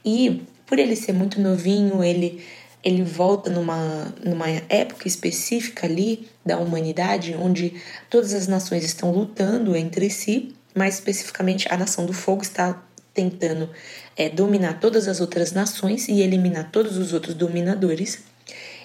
E 0.05 0.43
por 0.67 0.79
ele 0.79 0.95
ser 0.95 1.13
muito 1.13 1.41
novinho, 1.41 2.05
ele, 2.05 2.43
ele 2.83 3.03
volta 3.03 3.51
numa, 3.51 4.13
numa 4.25 4.49
época 4.69 5.07
específica 5.07 5.87
ali 5.87 6.29
da 6.45 6.59
humanidade, 6.59 7.35
onde 7.35 7.75
todas 8.09 8.33
as 8.33 8.47
nações 8.47 8.85
estão 8.85 9.13
lutando 9.13 9.77
entre 9.77 10.09
si. 10.11 10.55
Mais 10.75 10.95
especificamente, 10.95 11.69
a 11.71 11.77
nação 11.77 12.07
do 12.07 12.13
fogo 12.13 12.43
está 12.43 12.83
tentando 13.13 13.69
é, 14.17 14.29
dominar 14.29 14.81
todas 14.81 15.09
as 15.09 15.21
outras 15.21 15.53
nações 15.53 16.09
e 16.09 16.21
eliminar 16.21 16.71
todos 16.71 16.97
os 16.97 17.13
outros 17.13 17.35
dominadores. 17.35 18.23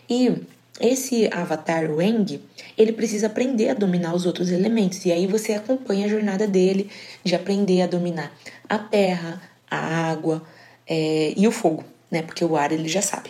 E 0.10 0.42
esse 0.80 1.30
avatar 1.32 1.90
Wang, 1.90 2.42
ele 2.78 2.92
precisa 2.92 3.28
aprender 3.28 3.70
a 3.70 3.74
dominar 3.74 4.14
os 4.14 4.26
outros 4.26 4.50
elementos. 4.50 5.06
E 5.06 5.12
aí 5.12 5.26
você 5.26 5.54
acompanha 5.54 6.06
a 6.06 6.10
jornada 6.10 6.46
dele 6.46 6.90
de 7.24 7.34
aprender 7.34 7.82
a 7.82 7.88
dominar 7.88 8.36
a 8.68 8.78
terra, 8.78 9.42
a 9.72 10.10
água 10.10 10.44
é, 10.86 11.34
e 11.38 11.48
o 11.48 11.52
fogo, 11.52 11.86
né? 12.12 12.22
Porque 12.22 12.44
o 12.44 12.58
ar 12.58 12.72
ele 12.72 12.90
já 12.90 13.02
sabe. 13.02 13.30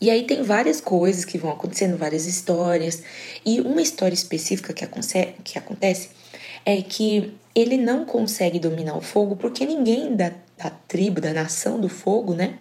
E 0.00 0.10
aí 0.10 0.24
tem 0.24 0.42
várias 0.42 0.80
coisas 0.80 1.24
que 1.24 1.38
vão 1.38 1.50
acontecendo, 1.50 1.96
várias 1.96 2.26
histórias. 2.26 3.02
E 3.44 3.60
uma 3.60 3.80
história 3.80 4.14
específica 4.14 4.72
que, 4.72 4.86
que 5.44 5.58
acontece 5.58 6.10
é 6.64 6.82
que 6.82 7.32
ele 7.54 7.76
não 7.76 8.04
consegue 8.04 8.58
dominar 8.58 8.96
o 8.96 9.00
fogo 9.00 9.36
porque 9.36 9.64
ninguém 9.64 10.14
da, 10.14 10.32
da 10.58 10.70
tribo, 10.70 11.20
da 11.20 11.32
nação 11.32 11.80
do 11.80 11.88
fogo, 11.88 12.34
né? 12.34 12.58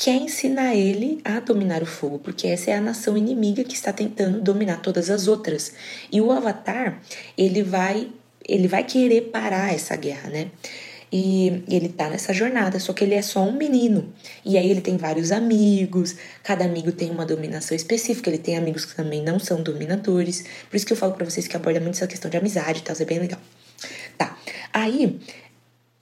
quer 0.00 0.16
ensinar 0.16 0.74
ele 0.74 1.20
a 1.22 1.40
dominar 1.40 1.82
o 1.82 1.86
fogo, 1.86 2.18
porque 2.18 2.46
essa 2.46 2.70
é 2.70 2.74
a 2.74 2.80
nação 2.80 3.18
inimiga 3.18 3.62
que 3.62 3.74
está 3.74 3.92
tentando 3.92 4.40
dominar 4.40 4.80
todas 4.80 5.10
as 5.10 5.28
outras. 5.28 5.74
E 6.10 6.22
o 6.22 6.32
Avatar, 6.32 6.98
ele 7.36 7.62
vai, 7.62 8.08
ele 8.48 8.66
vai 8.66 8.82
querer 8.82 9.28
parar 9.30 9.74
essa 9.74 9.94
guerra, 9.96 10.30
né? 10.30 10.50
E 11.12 11.64
ele 11.68 11.88
tá 11.88 12.08
nessa 12.08 12.32
jornada, 12.32 12.78
só 12.78 12.92
que 12.92 13.02
ele 13.02 13.14
é 13.14 13.22
só 13.22 13.42
um 13.42 13.52
menino. 13.52 14.12
E 14.44 14.56
aí 14.56 14.70
ele 14.70 14.80
tem 14.80 14.96
vários 14.96 15.32
amigos, 15.32 16.14
cada 16.42 16.64
amigo 16.64 16.92
tem 16.92 17.10
uma 17.10 17.26
dominação 17.26 17.76
específica, 17.76 18.30
ele 18.30 18.38
tem 18.38 18.56
amigos 18.56 18.84
que 18.84 18.94
também 18.94 19.22
não 19.22 19.38
são 19.38 19.62
dominadores. 19.62 20.44
Por 20.68 20.76
isso 20.76 20.86
que 20.86 20.92
eu 20.92 20.96
falo 20.96 21.14
para 21.14 21.24
vocês 21.24 21.48
que 21.48 21.56
aborda 21.56 21.80
muito 21.80 21.96
essa 21.96 22.06
questão 22.06 22.30
de 22.30 22.36
amizade 22.36 22.78
e 22.78 22.82
tal, 22.82 22.92
isso 22.92 23.02
é 23.02 23.06
bem 23.06 23.18
legal. 23.18 23.40
Tá. 24.16 24.38
Aí 24.72 25.18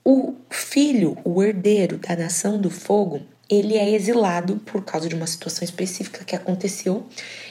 o 0.05 0.35
filho, 0.51 1.17
o 1.25 1.43
herdeiro 1.43 1.99
da 1.99 2.17
nação 2.17 2.61
do 2.61 2.71
fogo, 2.71 3.23
ele 3.49 3.77
é 3.77 3.91
exilado 3.91 4.57
por 4.57 4.85
causa 4.85 5.09
de 5.09 5.15
uma 5.15 5.27
situação 5.27 5.65
específica 5.65 6.25
que 6.25 6.37
aconteceu 6.37 7.07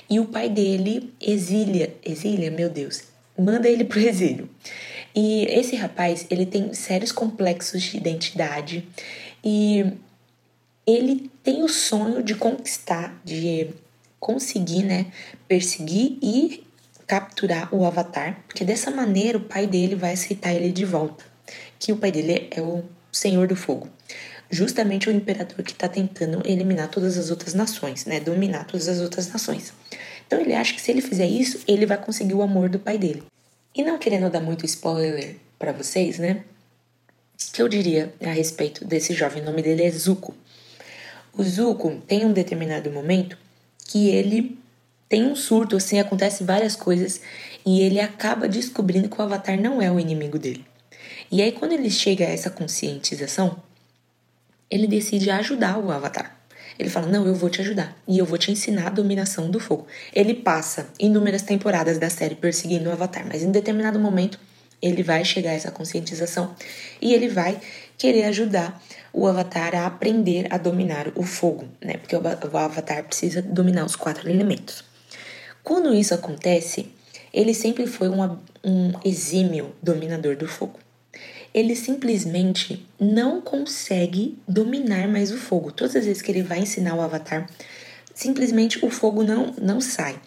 e 0.10 0.20
o 0.20 0.26
pai 0.26 0.50
dele 0.50 1.14
exilia, 1.20 1.96
exilia, 2.04 2.52
meu 2.52 2.70
Deus, 2.70 3.04
manda 3.38 3.68
ele 3.68 3.84
pro 3.84 4.00
exílio. 4.00 4.50
E 5.16 5.46
esse 5.46 5.76
rapaz, 5.76 6.26
ele 6.30 6.46
tem 6.46 6.74
sérios 6.74 7.12
complexos 7.12 7.82
de 7.84 7.98
identidade 7.98 8.88
e 9.44 9.86
ele 10.86 11.30
tem 11.44 11.64
o 11.64 11.70
sonho 11.70 12.24
de 12.24 12.36
conquistar, 12.36 13.20
de 13.26 13.70
conseguir, 14.20 14.84
né, 14.84 15.08
perseguir 15.48 16.18
e 16.22 16.64
capturar 17.06 17.74
o 17.74 17.86
Avatar, 17.86 18.44
porque 18.48 18.66
dessa 18.66 18.92
maneira 18.92 19.38
o 19.38 19.42
pai 19.42 19.66
dele 19.66 19.96
vai 19.96 20.14
aceitar 20.14 20.54
ele 20.54 20.72
de 20.72 20.86
volta, 20.86 21.24
que 21.80 21.92
o 21.92 21.98
pai 21.98 22.12
dele 22.12 22.48
é 22.52 22.62
o 22.62 22.84
Senhor 23.12 23.48
do 23.48 23.56
Fogo 23.56 23.90
justamente 24.50 25.10
o 25.10 25.12
imperador 25.12 25.64
que 25.64 25.72
está 25.72 25.88
tentando 25.88 26.42
eliminar 26.46 26.90
todas 26.90 27.18
as 27.18 27.30
outras 27.30 27.54
nações, 27.54 28.06
né? 28.06 28.20
Dominar 28.20 28.66
todas 28.66 28.88
as 28.88 29.00
outras 29.00 29.32
nações. 29.32 29.74
Então 30.28 30.40
ele 30.40 30.54
acha 30.54 30.74
que 30.74 30.82
se 30.82 30.92
ele 30.92 31.02
fizer 31.02 31.26
isso, 31.26 31.62
ele 31.66 31.86
vai 31.86 31.98
conseguir 31.98 32.34
o 32.34 32.42
amor 32.42 32.70
do 32.70 32.78
pai 32.78 32.98
dele. 32.98 33.24
E 33.74 33.84
não 33.84 33.98
querendo 33.98 34.30
dar 34.30 34.42
muito 34.42 34.66
spoiler 34.66 35.38
para 35.58 35.72
vocês, 35.72 36.20
né? 36.20 36.44
O 37.34 37.52
que 37.54 37.62
eu 37.62 37.70
diria 37.70 38.14
a 38.22 38.32
respeito 38.32 38.86
desse 38.86 39.14
jovem? 39.14 39.42
O 39.42 39.46
nome 39.46 39.62
dele 39.62 39.84
é 39.84 39.92
Zuko. 39.92 40.36
O 41.34 41.44
Zuko 41.44 42.02
tem 42.08 42.26
um 42.26 42.34
determinado 42.34 42.92
momento 42.92 43.38
que 43.88 44.10
ele 44.10 44.58
tem 45.08 45.26
um 45.26 45.36
surto, 45.36 45.78
assim, 45.78 46.00
acontece 46.00 46.44
várias 46.44 46.76
coisas 46.76 47.22
e 47.66 47.82
ele 47.82 48.00
acaba 48.00 48.48
descobrindo 48.48 49.08
que 49.08 49.20
o 49.20 49.24
Avatar 49.24 49.60
não 49.60 49.82
é 49.82 49.90
o 49.92 50.00
inimigo 50.00 50.38
dele. 50.38 50.66
E 51.32 51.42
aí, 51.42 51.52
quando 51.52 51.74
ele 51.74 51.90
chega 51.90 52.26
a 52.26 52.30
essa 52.30 52.50
conscientização, 52.50 53.62
ele 54.70 54.88
decide 54.88 55.30
ajudar 55.30 55.78
o 55.78 55.92
Avatar. 55.92 56.37
Ele 56.80 56.90
fala: 56.90 57.08
Não, 57.08 57.26
eu 57.26 57.34
vou 57.34 57.50
te 57.50 57.62
ajudar 57.62 57.96
e 58.08 58.18
eu 58.18 58.26
vou 58.26 58.38
te 58.38 58.52
ensinar 58.52 58.88
a 58.88 58.92
dominação 58.92 59.50
do 59.50 59.60
fogo. 59.60 59.88
Ele 60.14 60.34
passa 60.34 60.88
inúmeras 61.00 61.42
temporadas 61.42 61.98
da 61.98 62.10
série 62.10 62.36
perseguindo 62.36 62.90
o 62.90 62.94
Avatar, 62.94 63.26
mas 63.28 63.44
em 63.44 63.52
determinado 63.52 64.00
momento 64.00 64.40
ele 64.82 65.02
vai 65.02 65.26
chegar 65.26 65.52
a 65.52 65.54
essa 65.54 65.72
conscientização 65.72 66.56
e 67.02 67.14
ele 67.14 67.28
vai 67.28 67.60
querer 67.98 68.26
ajudar 68.26 68.80
o 69.12 69.26
Avatar 69.26 69.74
a 69.74 69.88
aprender 69.88 70.48
a 70.52 70.58
dominar 70.58 71.12
o 71.16 71.24
fogo, 71.24 71.66
né? 71.82 71.98
Porque 71.98 72.16
o 72.16 72.58
Avatar 72.58 73.04
precisa 73.04 73.42
dominar 73.42 73.86
os 73.86 73.96
quatro 73.96 74.30
elementos. 74.30 74.84
Quando 75.64 75.94
isso 75.96 76.14
acontece, 76.14 76.92
ele 77.34 77.54
sempre 77.54 77.88
foi 77.88 78.08
um, 78.08 78.38
um 78.64 78.94
exímio 79.04 79.74
dominador 79.82 80.36
do 80.36 80.48
fogo 80.48 80.80
ele 81.58 81.76
simplesmente 81.76 82.86
não 83.00 83.42
consegue 83.42 84.38
dominar 84.48 85.08
mais 85.08 85.32
o 85.32 85.38
fogo. 85.38 85.72
Todas 85.72 85.96
as 85.96 86.06
vezes 86.06 86.22
que 86.22 86.32
ele 86.32 86.44
vai 86.44 86.60
ensinar 86.60 86.94
o 86.94 87.02
avatar, 87.02 87.50
simplesmente 88.14 88.86
o 88.86 88.92
fogo 88.92 89.24
não, 89.24 89.56
não 89.60 89.82
sai. 89.82 90.22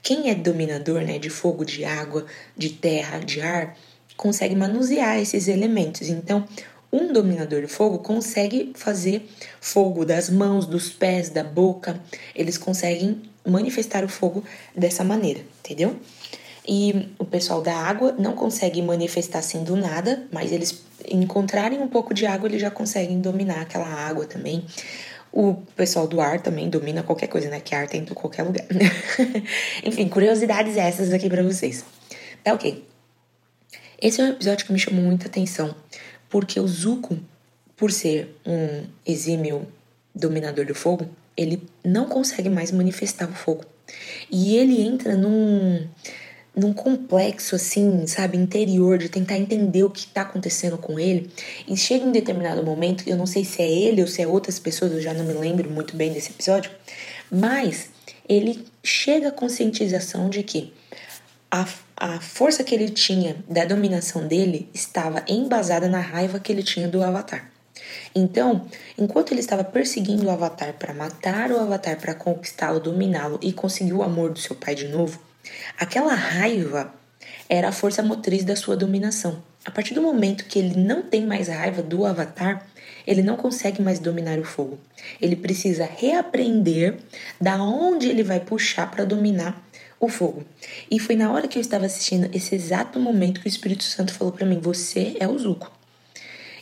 Quem 0.00 0.30
é 0.30 0.34
dominador 0.36 1.02
né, 1.02 1.18
de 1.18 1.28
fogo, 1.28 1.64
de 1.64 1.84
água, 1.84 2.24
de 2.56 2.68
terra, 2.70 3.18
de 3.18 3.40
ar, 3.40 3.76
consegue 4.16 4.54
manusear 4.54 5.18
esses 5.18 5.48
elementos. 5.48 6.08
Então, 6.08 6.46
um 6.92 7.12
dominador 7.12 7.62
de 7.62 7.66
fogo 7.66 7.98
consegue 7.98 8.72
fazer 8.76 9.28
fogo 9.60 10.04
das 10.04 10.30
mãos, 10.30 10.66
dos 10.66 10.88
pés, 10.88 11.30
da 11.30 11.42
boca. 11.42 12.00
Eles 12.32 12.56
conseguem 12.56 13.22
manifestar 13.44 14.04
o 14.04 14.08
fogo 14.08 14.44
dessa 14.72 15.02
maneira, 15.02 15.40
entendeu? 15.64 15.96
E 16.68 17.08
o 17.18 17.24
pessoal 17.24 17.62
da 17.62 17.76
água 17.76 18.14
não 18.18 18.32
consegue 18.32 18.82
manifestar 18.82 19.38
assim 19.38 19.62
do 19.62 19.76
nada, 19.76 20.26
mas 20.32 20.50
eles 20.50 20.82
encontrarem 21.08 21.80
um 21.80 21.88
pouco 21.88 22.12
de 22.12 22.26
água, 22.26 22.48
eles 22.48 22.60
já 22.60 22.70
conseguem 22.70 23.20
dominar 23.20 23.60
aquela 23.60 23.86
água 23.86 24.26
também. 24.26 24.64
O 25.32 25.54
pessoal 25.76 26.08
do 26.08 26.20
ar 26.20 26.40
também 26.40 26.68
domina 26.68 27.02
qualquer 27.02 27.28
coisa, 27.28 27.48
né? 27.48 27.60
Que 27.60 27.74
ar 27.74 27.86
tem 27.86 28.00
em 28.00 28.06
qualquer 28.06 28.42
lugar. 28.42 28.64
Enfim, 29.84 30.08
curiosidades 30.08 30.76
essas 30.76 31.12
aqui 31.12 31.28
para 31.28 31.42
vocês. 31.42 31.84
Tá 32.42 32.52
ok. 32.54 32.84
Esse 34.00 34.20
é 34.20 34.24
um 34.24 34.28
episódio 34.28 34.66
que 34.66 34.72
me 34.72 34.78
chamou 34.78 35.04
muita 35.04 35.26
atenção, 35.26 35.74
porque 36.28 36.58
o 36.60 36.66
Zuko, 36.66 37.18
por 37.76 37.92
ser 37.92 38.36
um 38.44 38.84
exímio 39.06 39.66
dominador 40.14 40.66
do 40.66 40.74
fogo, 40.74 41.08
ele 41.36 41.62
não 41.84 42.06
consegue 42.06 42.48
mais 42.48 42.72
manifestar 42.72 43.28
o 43.28 43.34
fogo. 43.34 43.64
E 44.30 44.56
ele 44.56 44.80
entra 44.80 45.16
num 45.16 45.86
num 46.56 46.72
complexo 46.72 47.54
assim, 47.54 48.06
sabe, 48.06 48.38
interior, 48.38 48.96
de 48.96 49.10
tentar 49.10 49.36
entender 49.36 49.84
o 49.84 49.90
que 49.90 50.00
está 50.00 50.22
acontecendo 50.22 50.78
com 50.78 50.98
ele. 50.98 51.30
E 51.68 51.76
chega 51.76 52.06
em 52.06 52.10
determinado 52.10 52.62
momento, 52.62 53.04
eu 53.06 53.16
não 53.16 53.26
sei 53.26 53.44
se 53.44 53.60
é 53.60 53.70
ele 53.70 54.00
ou 54.00 54.08
se 54.08 54.22
é 54.22 54.26
outras 54.26 54.58
pessoas, 54.58 54.92
eu 54.92 55.02
já 55.02 55.12
não 55.12 55.24
me 55.24 55.34
lembro 55.34 55.70
muito 55.70 55.94
bem 55.94 56.10
desse 56.12 56.30
episódio, 56.30 56.70
mas 57.30 57.90
ele 58.26 58.66
chega 58.82 59.28
à 59.28 59.32
conscientização 59.32 60.30
de 60.30 60.42
que 60.42 60.72
a, 61.50 61.66
a 61.96 62.20
força 62.20 62.64
que 62.64 62.74
ele 62.74 62.88
tinha 62.88 63.36
da 63.48 63.64
dominação 63.66 64.26
dele 64.26 64.68
estava 64.72 65.22
embasada 65.28 65.88
na 65.88 66.00
raiva 66.00 66.40
que 66.40 66.50
ele 66.50 66.62
tinha 66.62 66.88
do 66.88 67.02
Avatar. 67.02 67.50
Então, 68.14 68.66
enquanto 68.98 69.32
ele 69.32 69.40
estava 69.40 69.62
perseguindo 69.62 70.24
o 70.24 70.30
Avatar 70.30 70.72
para 70.72 70.94
matar 70.94 71.50
o 71.52 71.58
Avatar, 71.58 72.00
para 72.00 72.14
conquistá-lo, 72.14 72.80
dominá-lo 72.80 73.38
e 73.42 73.52
conseguir 73.52 73.92
o 73.92 74.02
amor 74.02 74.32
do 74.32 74.38
seu 74.38 74.56
pai 74.56 74.74
de 74.74 74.88
novo, 74.88 75.20
aquela 75.78 76.14
raiva 76.14 76.94
era 77.48 77.68
a 77.68 77.72
força 77.72 78.02
motriz 78.02 78.44
da 78.44 78.56
sua 78.56 78.76
dominação. 78.76 79.42
A 79.64 79.70
partir 79.70 79.94
do 79.94 80.02
momento 80.02 80.44
que 80.44 80.58
ele 80.58 80.80
não 80.80 81.02
tem 81.02 81.26
mais 81.26 81.48
raiva 81.48 81.82
do 81.82 82.04
Avatar, 82.04 82.66
ele 83.06 83.22
não 83.22 83.36
consegue 83.36 83.82
mais 83.82 83.98
dominar 83.98 84.38
o 84.38 84.44
fogo. 84.44 84.78
Ele 85.20 85.36
precisa 85.36 85.84
reaprender 85.84 86.96
da 87.40 87.62
onde 87.62 88.08
ele 88.08 88.22
vai 88.22 88.40
puxar 88.40 88.90
para 88.90 89.04
dominar 89.04 89.60
o 89.98 90.08
fogo. 90.08 90.44
E 90.90 90.98
foi 90.98 91.16
na 91.16 91.32
hora 91.32 91.48
que 91.48 91.58
eu 91.58 91.60
estava 91.62 91.86
assistindo 91.86 92.28
esse 92.34 92.54
exato 92.54 92.98
momento 92.98 93.40
que 93.40 93.46
o 93.46 93.48
Espírito 93.48 93.84
Santo 93.84 94.12
falou 94.12 94.32
para 94.32 94.46
mim: 94.46 94.58
"Você 94.60 95.16
é 95.18 95.26
o 95.26 95.38
Zuko. 95.38 95.70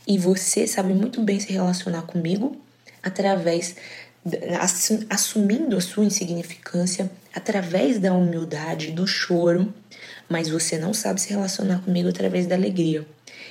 E 0.07 0.19
você 0.19 0.67
sabe 0.67 0.93
muito 0.93 1.23
bem 1.23 1.41
se 1.41 1.53
relacionar 1.53 2.03
comigo 2.03 2.57
através 3.03 3.77
assumindo 5.11 5.77
a 5.77 5.81
sua 5.81 6.05
insignificância 6.05 7.11
através 7.35 7.99
da 7.99 8.13
humildade, 8.13 8.93
do 8.93 9.07
choro, 9.07 9.73
mas 10.29 10.49
você 10.49 10.79
não 10.79 10.95
sabe 10.95 11.21
se 11.21 11.31
relacionar 11.31 11.81
comigo 11.83 12.09
através 12.09 12.47
da 12.47 12.55
alegria. 12.55 13.07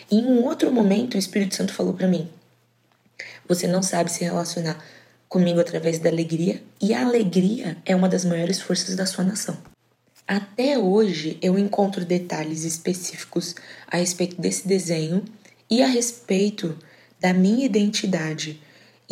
E 0.09 0.17
em 0.17 0.25
um 0.25 0.43
outro 0.43 0.71
momento, 0.71 1.15
o 1.15 1.19
Espírito 1.19 1.55
Santo 1.55 1.73
falou 1.73 1.93
para 1.93 2.07
mim: 2.07 2.27
Você 3.47 3.67
não 3.67 3.83
sabe 3.83 4.11
se 4.11 4.23
relacionar 4.23 4.83
comigo 5.29 5.59
através 5.59 5.99
da 5.99 6.09
alegria, 6.09 6.61
e 6.81 6.93
a 6.93 7.05
alegria 7.05 7.77
é 7.85 7.95
uma 7.95 8.09
das 8.09 8.25
maiores 8.25 8.59
forças 8.59 8.95
da 8.95 9.05
sua 9.05 9.23
nação. 9.23 9.57
Até 10.27 10.77
hoje 10.77 11.37
eu 11.41 11.59
encontro 11.59 12.05
detalhes 12.05 12.63
específicos 12.63 13.55
a 13.87 13.97
respeito 13.97 14.39
desse 14.39 14.67
desenho 14.67 15.23
e 15.69 15.83
a 15.83 15.87
respeito 15.87 16.77
da 17.19 17.33
minha 17.33 17.65
identidade 17.65 18.61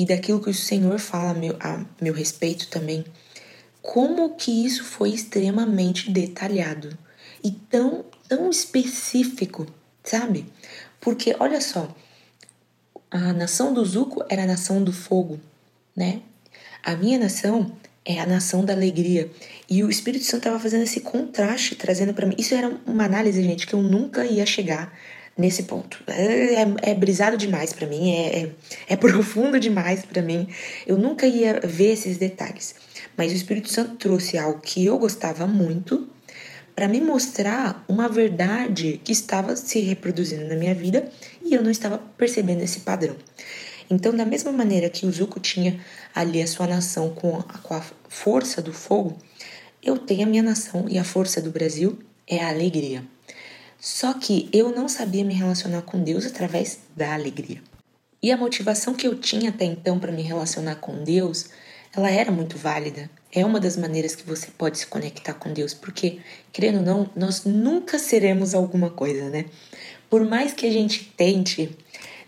e 0.01 0.05
daquilo 0.05 0.41
que 0.41 0.49
o 0.49 0.53
Senhor 0.53 0.97
fala 0.97 1.29
a 1.29 1.33
meu, 1.35 1.55
a 1.59 1.85
meu 2.01 2.11
respeito 2.11 2.67
também. 2.69 3.05
Como 3.83 4.35
que 4.35 4.65
isso 4.65 4.83
foi 4.83 5.11
extremamente 5.11 6.09
detalhado 6.09 6.97
e 7.43 7.51
tão, 7.51 8.03
tão 8.27 8.49
específico, 8.49 9.67
sabe? 10.03 10.47
Porque 10.99 11.35
olha 11.39 11.61
só, 11.61 11.95
a 13.11 13.31
nação 13.31 13.75
do 13.75 13.85
Zuko 13.85 14.25
era 14.27 14.41
a 14.41 14.47
nação 14.47 14.83
do 14.83 14.91
fogo, 14.91 15.39
né? 15.95 16.21
A 16.83 16.95
minha 16.95 17.19
nação 17.19 17.71
é 18.03 18.19
a 18.19 18.25
nação 18.25 18.65
da 18.65 18.73
alegria. 18.73 19.29
E 19.69 19.83
o 19.83 19.89
Espírito 19.91 20.25
Santo 20.25 20.47
estava 20.47 20.59
fazendo 20.59 20.81
esse 20.81 21.01
contraste, 21.01 21.75
trazendo 21.75 22.11
para 22.11 22.25
mim. 22.25 22.33
Isso 22.39 22.55
era 22.55 22.75
uma 22.87 23.05
análise, 23.05 23.43
gente, 23.43 23.67
que 23.67 23.75
eu 23.75 23.83
nunca 23.83 24.25
ia 24.25 24.47
chegar 24.47 24.97
nesse 25.37 25.63
ponto. 25.63 26.03
É, 26.07 26.61
é, 26.61 26.91
é 26.91 26.95
brisado 26.95 27.37
demais 27.37 27.73
para 27.73 27.87
mim, 27.87 28.11
é, 28.11 28.43
é, 28.43 28.51
é 28.89 28.95
profundo 28.97 29.59
demais 29.59 30.03
para 30.05 30.21
mim. 30.21 30.47
Eu 30.85 30.97
nunca 30.97 31.25
ia 31.25 31.59
ver 31.63 31.93
esses 31.93 32.17
detalhes. 32.17 32.75
Mas 33.17 33.31
o 33.31 33.35
Espírito 33.35 33.69
Santo 33.69 33.95
trouxe 33.95 34.37
algo 34.37 34.59
que 34.59 34.85
eu 34.85 34.97
gostava 34.97 35.45
muito 35.47 36.07
para 36.75 36.87
me 36.87 37.01
mostrar 37.01 37.83
uma 37.87 38.07
verdade 38.07 38.99
que 39.03 39.11
estava 39.11 39.55
se 39.55 39.79
reproduzindo 39.81 40.47
na 40.47 40.55
minha 40.55 40.73
vida 40.73 41.09
e 41.43 41.53
eu 41.53 41.61
não 41.61 41.69
estava 41.69 41.97
percebendo 42.17 42.61
esse 42.61 42.79
padrão. 42.81 43.15
Então, 43.89 44.15
da 44.15 44.25
mesma 44.25 44.53
maneira 44.53 44.89
que 44.89 45.05
o 45.05 45.11
Zuko 45.11 45.39
tinha 45.39 45.79
ali 46.15 46.41
a 46.41 46.47
sua 46.47 46.65
nação 46.65 47.13
com 47.13 47.37
a, 47.37 47.43
com 47.43 47.73
a 47.73 47.83
força 48.07 48.61
do 48.61 48.71
fogo, 48.71 49.17
eu 49.83 49.97
tenho 49.97 50.23
a 50.23 50.29
minha 50.29 50.41
nação 50.41 50.85
e 50.87 50.97
a 50.97 51.03
força 51.03 51.41
do 51.41 51.51
Brasil 51.51 51.99
é 52.25 52.41
a 52.41 52.49
alegria. 52.49 53.03
Só 53.81 54.13
que 54.13 54.47
eu 54.53 54.69
não 54.69 54.87
sabia 54.87 55.25
me 55.25 55.33
relacionar 55.33 55.81
com 55.81 56.03
Deus 56.03 56.23
através 56.23 56.77
da 56.95 57.15
alegria. 57.15 57.63
E 58.21 58.31
a 58.31 58.37
motivação 58.37 58.93
que 58.93 59.07
eu 59.07 59.15
tinha 59.15 59.49
até 59.49 59.65
então 59.65 59.97
para 59.97 60.11
me 60.11 60.21
relacionar 60.21 60.75
com 60.75 61.03
Deus, 61.03 61.47
ela 61.91 62.11
era 62.11 62.31
muito 62.31 62.59
válida. 62.59 63.09
É 63.31 63.43
uma 63.43 63.59
das 63.59 63.75
maneiras 63.75 64.13
que 64.13 64.23
você 64.23 64.49
pode 64.55 64.77
se 64.77 64.85
conectar 64.85 65.33
com 65.33 65.51
Deus, 65.51 65.73
porque, 65.73 66.19
querendo 66.53 66.77
ou 66.77 66.85
não, 66.85 67.09
nós 67.15 67.43
nunca 67.43 67.97
seremos 67.97 68.53
alguma 68.53 68.91
coisa, 68.91 69.31
né? 69.31 69.45
Por 70.07 70.23
mais 70.29 70.53
que 70.53 70.67
a 70.67 70.71
gente 70.71 71.11
tente 71.17 71.75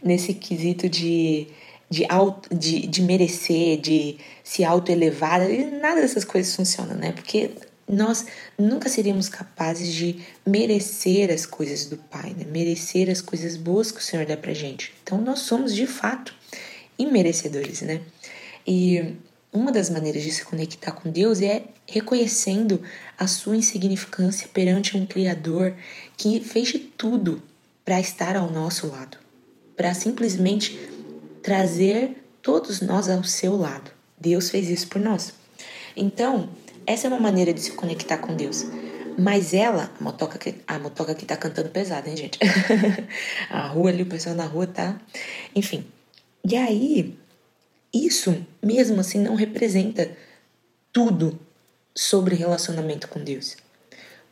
nesse 0.02 0.34
quesito 0.34 0.89
de, 0.89 1.50
de, 1.88 2.04
auto, 2.10 2.50
de, 2.56 2.88
de 2.88 3.02
merecer, 3.04 3.80
de 3.80 4.18
se 4.44 4.63
auto-elevar, 4.63 5.42
nada 5.80 6.02
dessas 6.02 6.26
coisas 6.26 6.56
funciona, 6.56 6.96
né? 6.96 7.12
Porque 7.12 7.52
nós 7.88 8.26
nunca 8.58 8.89
seríamos 8.89 9.30
capazes 9.30 9.93
de 9.93 10.19
merecer 10.46 11.32
as 11.32 11.46
coisas 11.46 11.86
do 11.86 11.98
Pai, 11.98 12.34
né? 12.38 12.46
merecer 12.46 13.10
as 13.10 13.22
coisas 13.22 13.58
boas 13.58 13.91
que 13.91 14.00
o 14.00 14.04
Senhor 14.04 14.26
dá 14.26 14.38
pra 14.38 14.54
gente. 14.54 14.93
Então 15.04 15.19
nós 15.19 15.39
somos 15.39 15.76
de 15.76 15.86
fato 15.86 16.34
imerecedores, 16.98 17.82
né? 17.82 18.02
E 18.65 19.15
uma 19.52 19.72
das 19.72 19.89
maneiras 19.89 20.24
de 20.24 20.32
se 20.32 20.43
conectar 20.46 20.91
com 20.93 21.12
Deus 21.12 21.41
é 21.41 21.63
reconhecendo 21.88 22.82
a 23.17 23.28
sua 23.28 23.56
insignificância 23.56 24.48
perante 24.48 24.98
um 24.98 25.06
Criador 25.06 25.76
que 26.17 26.39
fez 26.39 26.69
de 26.69 26.80
tudo 26.80 27.41
para 27.84 28.00
estar 28.00 28.36
ao 28.36 28.50
nosso 28.50 28.88
lado, 28.88 29.17
para 29.76 29.93
simplesmente 29.93 30.80
trazer 31.41 32.24
todos 32.41 32.82
nós 32.82 33.10
ao 33.10 33.24
seu 33.24 33.56
lado. 33.56 33.91
Deus 34.19 34.50
fez 34.50 34.69
isso 34.69 34.88
por 34.88 35.02
nós. 35.02 35.34
Então, 35.96 36.50
essa 36.86 37.08
é 37.08 37.10
uma 37.10 37.19
maneira 37.19 37.54
de 37.54 37.62
se 37.62 37.72
conectar 37.72 38.17
com 38.17 38.36
Deus. 38.36 38.65
Mas 39.17 39.54
ela, 39.54 39.91
a 40.00 40.04
motoca, 40.04 40.39
a 40.67 40.80
motoca 40.80 41.12
aqui 41.12 41.26
tá 41.26 41.38
cantando 41.38 41.69
pesado, 41.69 42.10
hein, 42.10 42.17
gente? 42.17 42.39
a 43.50 43.67
rua 43.67 43.89
ali, 43.89 44.04
o 44.04 44.08
pessoal 44.08 44.36
na 44.36 44.46
rua 44.46 44.65
tá. 44.65 45.00
Enfim. 45.56 45.86
E 46.43 46.56
aí, 46.56 47.17
isso 47.93 48.36
mesmo 48.62 49.00
assim 49.00 49.19
não 49.19 49.36
representa 49.36 50.10
tudo 50.91 51.39
sobre 51.96 52.36
relacionamento 52.36 53.08
com 53.08 53.24
Deus. 53.24 53.56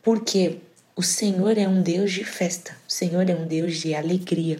Porque 0.01 0.57
o 0.95 1.03
Senhor 1.03 1.57
é 1.57 1.67
um 1.67 1.81
Deus 1.81 2.11
de 2.11 2.23
festa, 2.23 2.75
o 2.87 2.91
Senhor 2.91 3.29
é 3.29 3.35
um 3.35 3.47
Deus 3.47 3.77
de 3.77 3.93
alegria. 3.93 4.59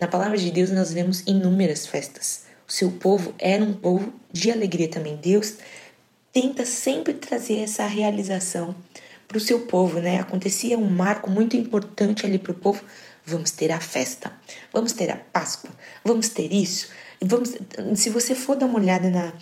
Na 0.00 0.06
palavra 0.06 0.38
de 0.38 0.50
Deus 0.50 0.70
nós 0.70 0.92
vemos 0.92 1.22
inúmeras 1.26 1.86
festas. 1.86 2.44
O 2.68 2.72
seu 2.72 2.90
povo 2.92 3.34
era 3.38 3.62
um 3.62 3.74
povo 3.74 4.12
de 4.32 4.50
alegria 4.50 4.88
também. 4.88 5.16
Deus 5.16 5.56
tenta 6.32 6.64
sempre 6.64 7.14
trazer 7.14 7.58
essa 7.60 7.86
realização 7.86 8.74
para 9.26 9.38
o 9.38 9.40
seu 9.40 9.60
povo, 9.60 10.00
né? 10.00 10.18
Acontecia 10.18 10.76
um 10.76 10.90
marco 10.90 11.30
muito 11.30 11.56
importante 11.56 12.26
ali 12.26 12.38
para 12.38 12.52
o 12.52 12.54
povo. 12.54 12.82
Vamos 13.24 13.50
ter 13.52 13.70
a 13.70 13.78
festa, 13.78 14.32
vamos 14.72 14.92
ter 14.92 15.10
a 15.10 15.16
Páscoa, 15.16 15.70
vamos 16.04 16.28
ter 16.30 16.52
isso. 16.52 16.88
Vamos, 17.20 17.54
se 17.94 18.10
você 18.10 18.34
for 18.34 18.56
dar 18.56 18.66
uma 18.66 18.78
olhada 18.78 19.08
na, 19.08 19.32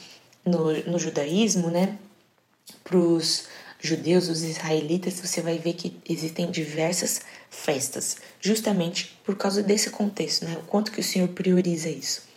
no, 0.44 0.72
no 0.90 0.98
judaísmo, 0.98 1.70
né? 1.70 1.96
Para 2.84 2.98
os 2.98 3.46
judeus, 3.80 4.28
os 4.28 4.42
israelitas, 4.42 5.20
você 5.20 5.40
vai 5.40 5.56
ver 5.58 5.74
que 5.74 5.96
existem 6.08 6.50
diversas 6.50 7.22
festas, 7.48 8.18
justamente 8.40 9.18
por 9.24 9.36
causa 9.36 9.62
desse 9.62 9.90
contexto, 9.90 10.44
né? 10.44 10.56
O 10.58 10.66
quanto 10.66 10.92
que 10.92 11.00
o 11.00 11.04
Senhor 11.04 11.28
prioriza 11.28 11.88
isso. 11.88 12.27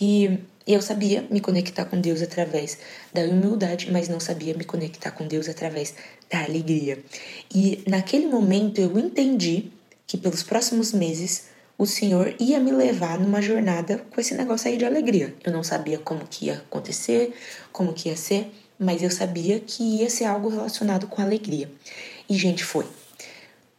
E 0.00 0.38
eu 0.66 0.80
sabia 0.80 1.26
me 1.30 1.40
conectar 1.40 1.84
com 1.84 2.00
Deus 2.00 2.22
através 2.22 2.78
da 3.12 3.22
humildade, 3.22 3.90
mas 3.90 4.08
não 4.08 4.20
sabia 4.20 4.54
me 4.54 4.64
conectar 4.64 5.10
com 5.10 5.26
Deus 5.26 5.48
através 5.48 5.94
da 6.30 6.44
alegria. 6.44 7.02
E 7.54 7.82
naquele 7.86 8.26
momento 8.26 8.80
eu 8.80 8.98
entendi 8.98 9.72
que 10.06 10.16
pelos 10.16 10.42
próximos 10.42 10.92
meses 10.92 11.46
o 11.76 11.86
Senhor 11.86 12.34
ia 12.38 12.60
me 12.60 12.70
levar 12.70 13.18
numa 13.18 13.42
jornada 13.42 13.98
com 14.10 14.20
esse 14.20 14.34
negócio 14.34 14.68
aí 14.68 14.76
de 14.76 14.84
alegria. 14.84 15.34
Eu 15.42 15.52
não 15.52 15.64
sabia 15.64 15.98
como 15.98 16.26
que 16.28 16.46
ia 16.46 16.54
acontecer, 16.54 17.34
como 17.72 17.92
que 17.92 18.08
ia 18.08 18.16
ser, 18.16 18.52
mas 18.78 19.02
eu 19.02 19.10
sabia 19.10 19.58
que 19.58 19.82
ia 19.82 20.08
ser 20.08 20.26
algo 20.26 20.48
relacionado 20.48 21.06
com 21.08 21.20
alegria. 21.20 21.68
E 22.28 22.36
gente, 22.36 22.62
foi 22.62 22.86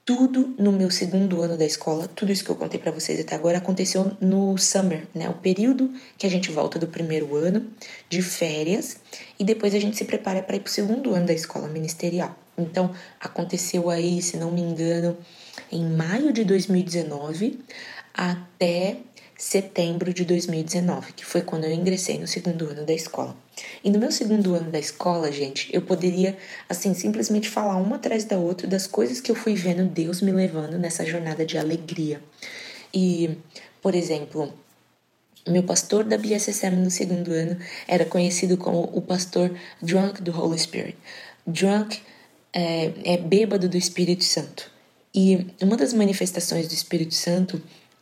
tudo 0.06 0.54
no 0.58 0.72
meu 0.72 0.92
segundo 0.92 1.42
ano 1.42 1.58
da 1.58 1.66
escola, 1.66 2.10
tudo 2.10 2.32
isso 2.32 2.44
que 2.44 2.50
eu 2.50 2.56
contei 2.56 2.80
para 2.80 2.92
vocês 2.92 3.20
até 3.20 3.36
agora 3.36 3.58
aconteceu 3.58 4.12
no 4.20 4.58
summer, 4.58 5.08
né? 5.16 5.30
O 5.30 5.36
período 5.36 5.90
que 6.18 6.28
a 6.28 6.30
gente 6.30 6.52
volta 6.52 6.78
do 6.78 6.88
primeiro 6.88 7.36
ano 7.36 7.66
de 8.10 8.22
férias 8.22 8.98
e 9.40 9.46
depois 9.46 9.74
a 9.74 9.80
gente 9.80 9.96
se 9.96 10.04
prepara 10.04 10.44
para 10.44 10.58
ir 10.58 10.60
pro 10.60 10.72
segundo 10.72 11.14
ano 11.14 11.26
da 11.26 11.34
escola 11.34 11.68
ministerial. 11.68 12.38
Então, 12.58 12.94
aconteceu 13.20 13.90
aí, 13.90 14.22
se 14.22 14.38
não 14.38 14.52
me 14.52 14.62
engano, 14.62 15.18
em 15.72 15.86
maio 15.86 16.34
de 16.34 16.44
2019 16.44 17.62
até 18.14 18.98
setembro 19.38 20.14
de 20.14 20.24
2019, 20.26 21.14
que 21.14 21.26
foi 21.26 21.42
quando 21.42 21.66
eu 21.66 21.72
ingressei 21.72 22.18
no 22.18 22.28
segundo 22.28 22.66
ano 22.70 22.86
da 22.86 22.94
escola. 22.94 23.36
E 23.84 23.90
no 23.90 24.00
meu 24.00 24.12
segundo 24.12 24.56
ano 24.56 24.72
da 24.72 24.80
escola, 24.80 25.32
gente, 25.32 25.74
eu 25.74 25.82
poderia, 25.82 26.38
assim, 26.70 26.94
simplesmente 26.94 27.50
falar 27.50 27.78
uma 27.78 27.98
atrás 27.98 28.26
da 28.26 28.38
outra 28.38 28.68
das 28.68 28.88
coisas 28.88 29.20
que 29.20 29.32
eu 29.32 29.36
fui 29.36 29.56
vendo 29.56 29.86
Deus 29.86 30.22
me 30.22 30.32
levando 30.32 30.78
nessa 30.78 31.06
jornada 31.06 31.46
de 31.46 31.58
alegria. 31.58 32.22
E, 32.94 33.38
por 33.82 33.96
exemplo, 33.96 34.54
meu 35.48 35.64
pastor 35.64 36.04
da 36.04 36.18
BSSM 36.18 36.76
no 36.78 36.90
segundo 36.90 37.32
ano 37.34 37.58
era 37.88 38.06
conhecido 38.06 38.58
como 38.58 38.90
o 38.94 39.02
pastor 39.02 39.52
Drunk 39.82 40.22
do 40.22 40.32
Holy 40.32 40.58
Spirit. 40.58 40.98
Drunk 41.46 42.02
é, 42.54 42.92
é 43.04 43.18
bêbado 43.18 43.68
do 43.68 43.76
Espírito 43.76 44.24
Santo. 44.24 44.72
E 45.14 45.48
uma 45.62 45.76
das 45.76 45.94
manifestações 45.94 46.68
do 46.68 46.74
Espírito 46.74 47.14
Santo 47.14 47.62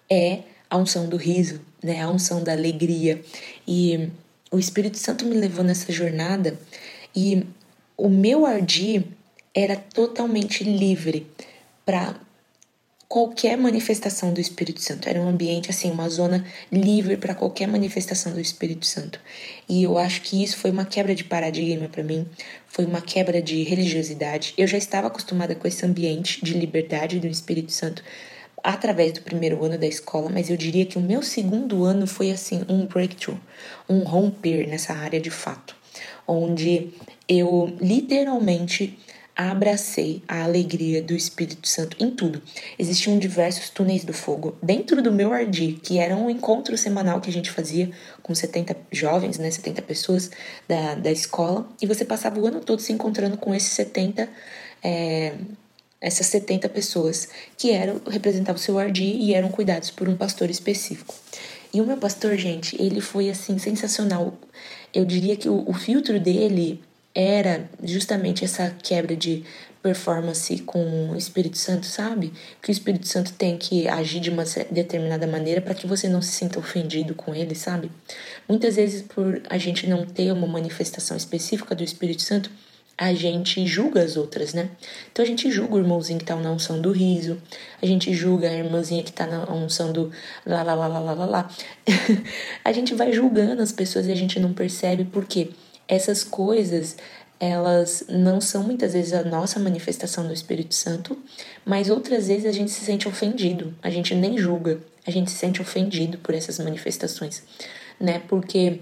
é 0.09 0.43
a 0.71 0.77
unção 0.77 1.10
do 1.10 1.17
riso, 1.17 1.60
né? 1.84 2.01
A 2.01 2.10
unção 2.10 2.41
da 2.41 2.53
alegria. 2.53 3.21
E 3.67 4.10
o 4.49 4.57
Espírito 4.57 4.97
Santo 4.97 5.25
me 5.25 5.36
levou 5.36 5.65
nessa 5.65 5.91
jornada 5.91 6.57
e 7.13 7.45
o 7.97 8.07
meu 8.10 8.45
ardir 8.45 9.03
era 9.53 9.75
totalmente 9.75 10.63
livre 10.63 11.27
para 11.86 12.15
qualquer 13.05 13.57
manifestação 13.57 14.34
do 14.34 14.39
Espírito 14.39 14.81
Santo. 14.81 15.10
Era 15.10 15.19
um 15.19 15.27
ambiente 15.27 15.69
assim, 15.69 15.91
uma 15.91 16.07
zona 16.07 16.45
livre 16.71 17.17
para 17.17 17.36
qualquer 17.36 17.67
manifestação 17.67 18.31
do 18.31 18.39
Espírito 18.39 18.86
Santo. 18.86 19.19
E 19.67 19.84
eu 19.84 19.97
acho 19.97 20.21
que 20.21 20.41
isso 20.41 20.55
foi 20.55 20.71
uma 20.71 20.86
quebra 20.86 21.13
de 21.13 21.25
paradigma 21.25 21.89
para 21.89 22.01
mim, 22.01 22.25
foi 22.65 22.86
uma 22.86 23.01
quebra 23.01 23.41
de 23.41 23.63
religiosidade. 23.63 24.53
Eu 24.57 24.65
já 24.65 24.77
estava 24.77 25.07
acostumada 25.07 25.53
com 25.53 25.67
esse 25.67 25.86
ambiente 25.86 26.41
de 26.41 26.53
liberdade 26.53 27.19
do 27.19 27.27
Espírito 27.27 27.73
Santo 27.73 28.01
através 28.63 29.13
do 29.13 29.21
primeiro 29.21 29.63
ano 29.63 29.78
da 29.78 29.88
escola, 29.88 30.30
mas 30.30 30.50
eu 30.50 30.58
diria 30.58 30.86
que 30.86 30.97
o 30.97 31.02
meu 31.02 31.21
segundo 31.21 31.84
ano 31.84 32.06
foi 32.08 32.32
assim 32.32 32.63
um 32.67 32.86
breakthrough, 32.86 33.39
um 33.89 34.00
romper 34.00 34.67
nessa 34.67 34.93
área 34.93 35.19
de 35.19 35.30
fato, 35.30 35.76
onde 36.28 36.93
eu 37.28 37.76
literalmente 37.80 38.97
abracei 39.36 40.21
a 40.28 40.43
alegria 40.43 41.02
do 41.02 41.13
Espírito 41.13 41.67
Santo 41.67 41.95
em 42.00 42.12
tudo. 42.12 42.41
Existiam 42.78 43.17
diversos 43.17 43.69
túneis 43.69 44.04
do 44.04 44.13
fogo 44.13 44.58
dentro 44.62 45.02
do 45.02 45.12
meu 45.12 45.34
Ardi, 45.34 45.80
que 45.82 45.97
era 45.97 46.15
um 46.15 46.30
encontro 46.30 46.78
semanal 46.78 47.21
que 47.21 47.30
a 47.30 47.34
gente 47.34 47.50
fazia 47.50 47.89
com 48.21 48.36
70 48.36 48.76
jovens, 48.91 49.38
né, 49.38 49.50
70 49.50 49.82
pessoas 49.82 50.30
da, 50.67 50.95
da 50.95 51.12
escola, 51.12 51.67
e 51.82 51.88
você 51.88 52.06
passava 52.06 52.39
o 52.39 52.45
ano 52.45 52.60
todo 52.60 52.82
se 52.82 52.91
encontrando 52.91 53.38
com 53.38 53.56
esses 53.56 53.71
70 53.71 54.30
é, 54.84 55.34
essas 56.01 56.25
70 56.27 56.67
pessoas 56.69 57.29
que 57.55 57.71
eram 57.71 58.01
representavam 58.09 58.59
o 58.59 58.63
seu 58.63 58.79
Ardi 58.79 59.03
e 59.03 59.33
eram 59.33 59.49
cuidados 59.49 59.91
por 59.91 60.09
um 60.09 60.17
pastor 60.17 60.49
específico. 60.49 61.13
E 61.73 61.79
o 61.79 61.85
meu 61.85 61.97
pastor, 61.97 62.35
gente, 62.35 62.75
ele 62.81 62.99
foi 62.99 63.29
assim 63.29 63.57
sensacional. 63.59 64.33
Eu 64.93 65.05
diria 65.05 65.37
que 65.37 65.47
o, 65.47 65.63
o 65.69 65.73
filtro 65.73 66.19
dele 66.19 66.81
era 67.13 67.69
justamente 67.83 68.43
essa 68.43 68.75
quebra 68.81 69.15
de 69.15 69.43
performance 69.81 70.59
com 70.59 71.11
o 71.11 71.15
Espírito 71.15 71.57
Santo, 71.57 71.85
sabe? 71.85 72.31
Que 72.61 72.69
o 72.69 72.71
Espírito 72.71 73.07
Santo 73.07 73.33
tem 73.33 73.57
que 73.57 73.87
agir 73.87 74.19
de 74.19 74.29
uma 74.29 74.43
determinada 74.69 75.25
maneira 75.25 75.59
para 75.59 75.73
que 75.73 75.87
você 75.87 76.07
não 76.07 76.21
se 76.21 76.31
sinta 76.31 76.59
ofendido 76.59 77.15
com 77.15 77.33
ele, 77.33 77.55
sabe? 77.55 77.91
Muitas 78.47 78.75
vezes, 78.75 79.01
por 79.01 79.41
a 79.49 79.57
gente 79.57 79.87
não 79.87 80.05
ter 80.05 80.31
uma 80.31 80.47
manifestação 80.47 81.17
específica 81.17 81.73
do 81.73 81.83
Espírito 81.83 82.21
Santo, 82.21 82.51
a 83.01 83.13
gente 83.15 83.65
julga 83.65 84.03
as 84.03 84.15
outras, 84.15 84.53
né? 84.53 84.69
Então 85.11 85.25
a 85.25 85.27
gente 85.27 85.49
julga 85.49 85.75
o 85.75 85.79
irmãozinho 85.79 86.19
que 86.19 86.25
tá 86.25 86.35
na 86.35 86.51
unção 86.51 86.79
do 86.79 86.91
riso, 86.91 87.41
a 87.81 87.85
gente 87.85 88.13
julga 88.13 88.47
a 88.47 88.53
irmãzinha 88.53 89.01
que 89.01 89.11
tá 89.11 89.25
na 89.25 89.51
unção 89.51 89.91
do 89.91 90.11
lá 90.45 90.61
lá 90.61 90.75
lá 90.75 90.87
lá 90.87 90.99
lá 90.99 91.13
lá. 91.13 91.25
lá. 91.25 91.51
a 92.63 92.71
gente 92.71 92.93
vai 92.93 93.11
julgando 93.11 93.61
as 93.61 93.71
pessoas 93.71 94.05
e 94.05 94.11
a 94.11 94.15
gente 94.15 94.39
não 94.39 94.53
percebe 94.53 95.03
por 95.05 95.25
quê? 95.25 95.49
essas 95.91 96.23
coisas 96.23 96.95
elas 97.37 98.05
não 98.07 98.39
são 98.39 98.63
muitas 98.63 98.93
vezes 98.93 99.13
a 99.13 99.23
nossa 99.23 99.59
manifestação 99.59 100.27
do 100.27 100.31
Espírito 100.31 100.75
Santo, 100.75 101.17
mas 101.65 101.89
outras 101.89 102.27
vezes 102.27 102.45
a 102.45 102.51
gente 102.51 102.69
se 102.69 102.85
sente 102.85 103.07
ofendido, 103.07 103.73
a 103.81 103.89
gente 103.89 104.13
nem 104.13 104.37
julga, 104.37 104.79
a 105.07 105.09
gente 105.09 105.31
se 105.31 105.37
sente 105.37 105.59
ofendido 105.59 106.19
por 106.19 106.35
essas 106.35 106.59
manifestações, 106.59 107.41
né? 107.99 108.21
Porque 108.27 108.79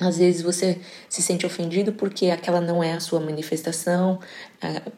às 0.00 0.18
vezes 0.18 0.42
você 0.42 0.80
se 1.08 1.22
sente 1.22 1.46
ofendido 1.46 1.92
porque 1.92 2.30
aquela 2.30 2.60
não 2.60 2.82
é 2.82 2.92
a 2.92 3.00
sua 3.00 3.20
manifestação, 3.20 4.18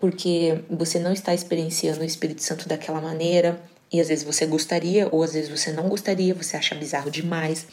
porque 0.01 0.61
você 0.71 0.99
não 0.99 1.13
está 1.13 1.35
experienciando 1.35 2.01
o 2.01 2.05
Espírito 2.05 2.43
Santo 2.43 2.67
daquela 2.69 3.01
maneira, 3.01 3.61
e 3.93 4.01
às 4.01 4.09
vezes 4.09 4.25
você 4.25 4.47
gostaria, 4.47 5.09
ou 5.13 5.23
às 5.23 5.33
vezes 5.33 5.49
você 5.49 5.73
não 5.73 5.89
gostaria, 5.89 6.35
você 6.35 6.57
acha 6.57 6.75
bizarro 6.75 7.11
demais. 7.11 7.67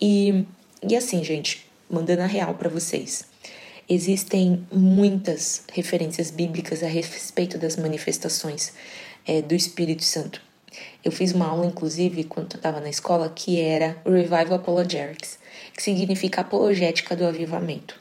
E, 0.00 0.44
e 0.86 0.96
assim, 0.96 1.22
gente, 1.24 1.66
mandando 1.88 2.22
a 2.22 2.26
real 2.26 2.54
para 2.54 2.68
vocês. 2.68 3.24
Existem 3.88 4.66
muitas 4.72 5.62
referências 5.72 6.30
bíblicas 6.30 6.82
a 6.82 6.88
respeito 6.88 7.56
das 7.56 7.76
manifestações 7.76 8.72
é, 9.24 9.40
do 9.40 9.54
Espírito 9.54 10.04
Santo. 10.04 10.42
Eu 11.04 11.12
fiz 11.12 11.32
uma 11.32 11.46
aula, 11.46 11.64
inclusive, 11.64 12.24
quando 12.24 12.54
eu 12.54 12.56
estava 12.56 12.80
na 12.80 12.90
escola, 12.90 13.32
que 13.34 13.60
era 13.60 13.96
Revival 14.04 14.54
Apologetics, 14.54 15.38
que 15.76 15.82
significa 15.82 16.40
apologética 16.40 17.14
do 17.14 17.26
avivamento, 17.26 17.98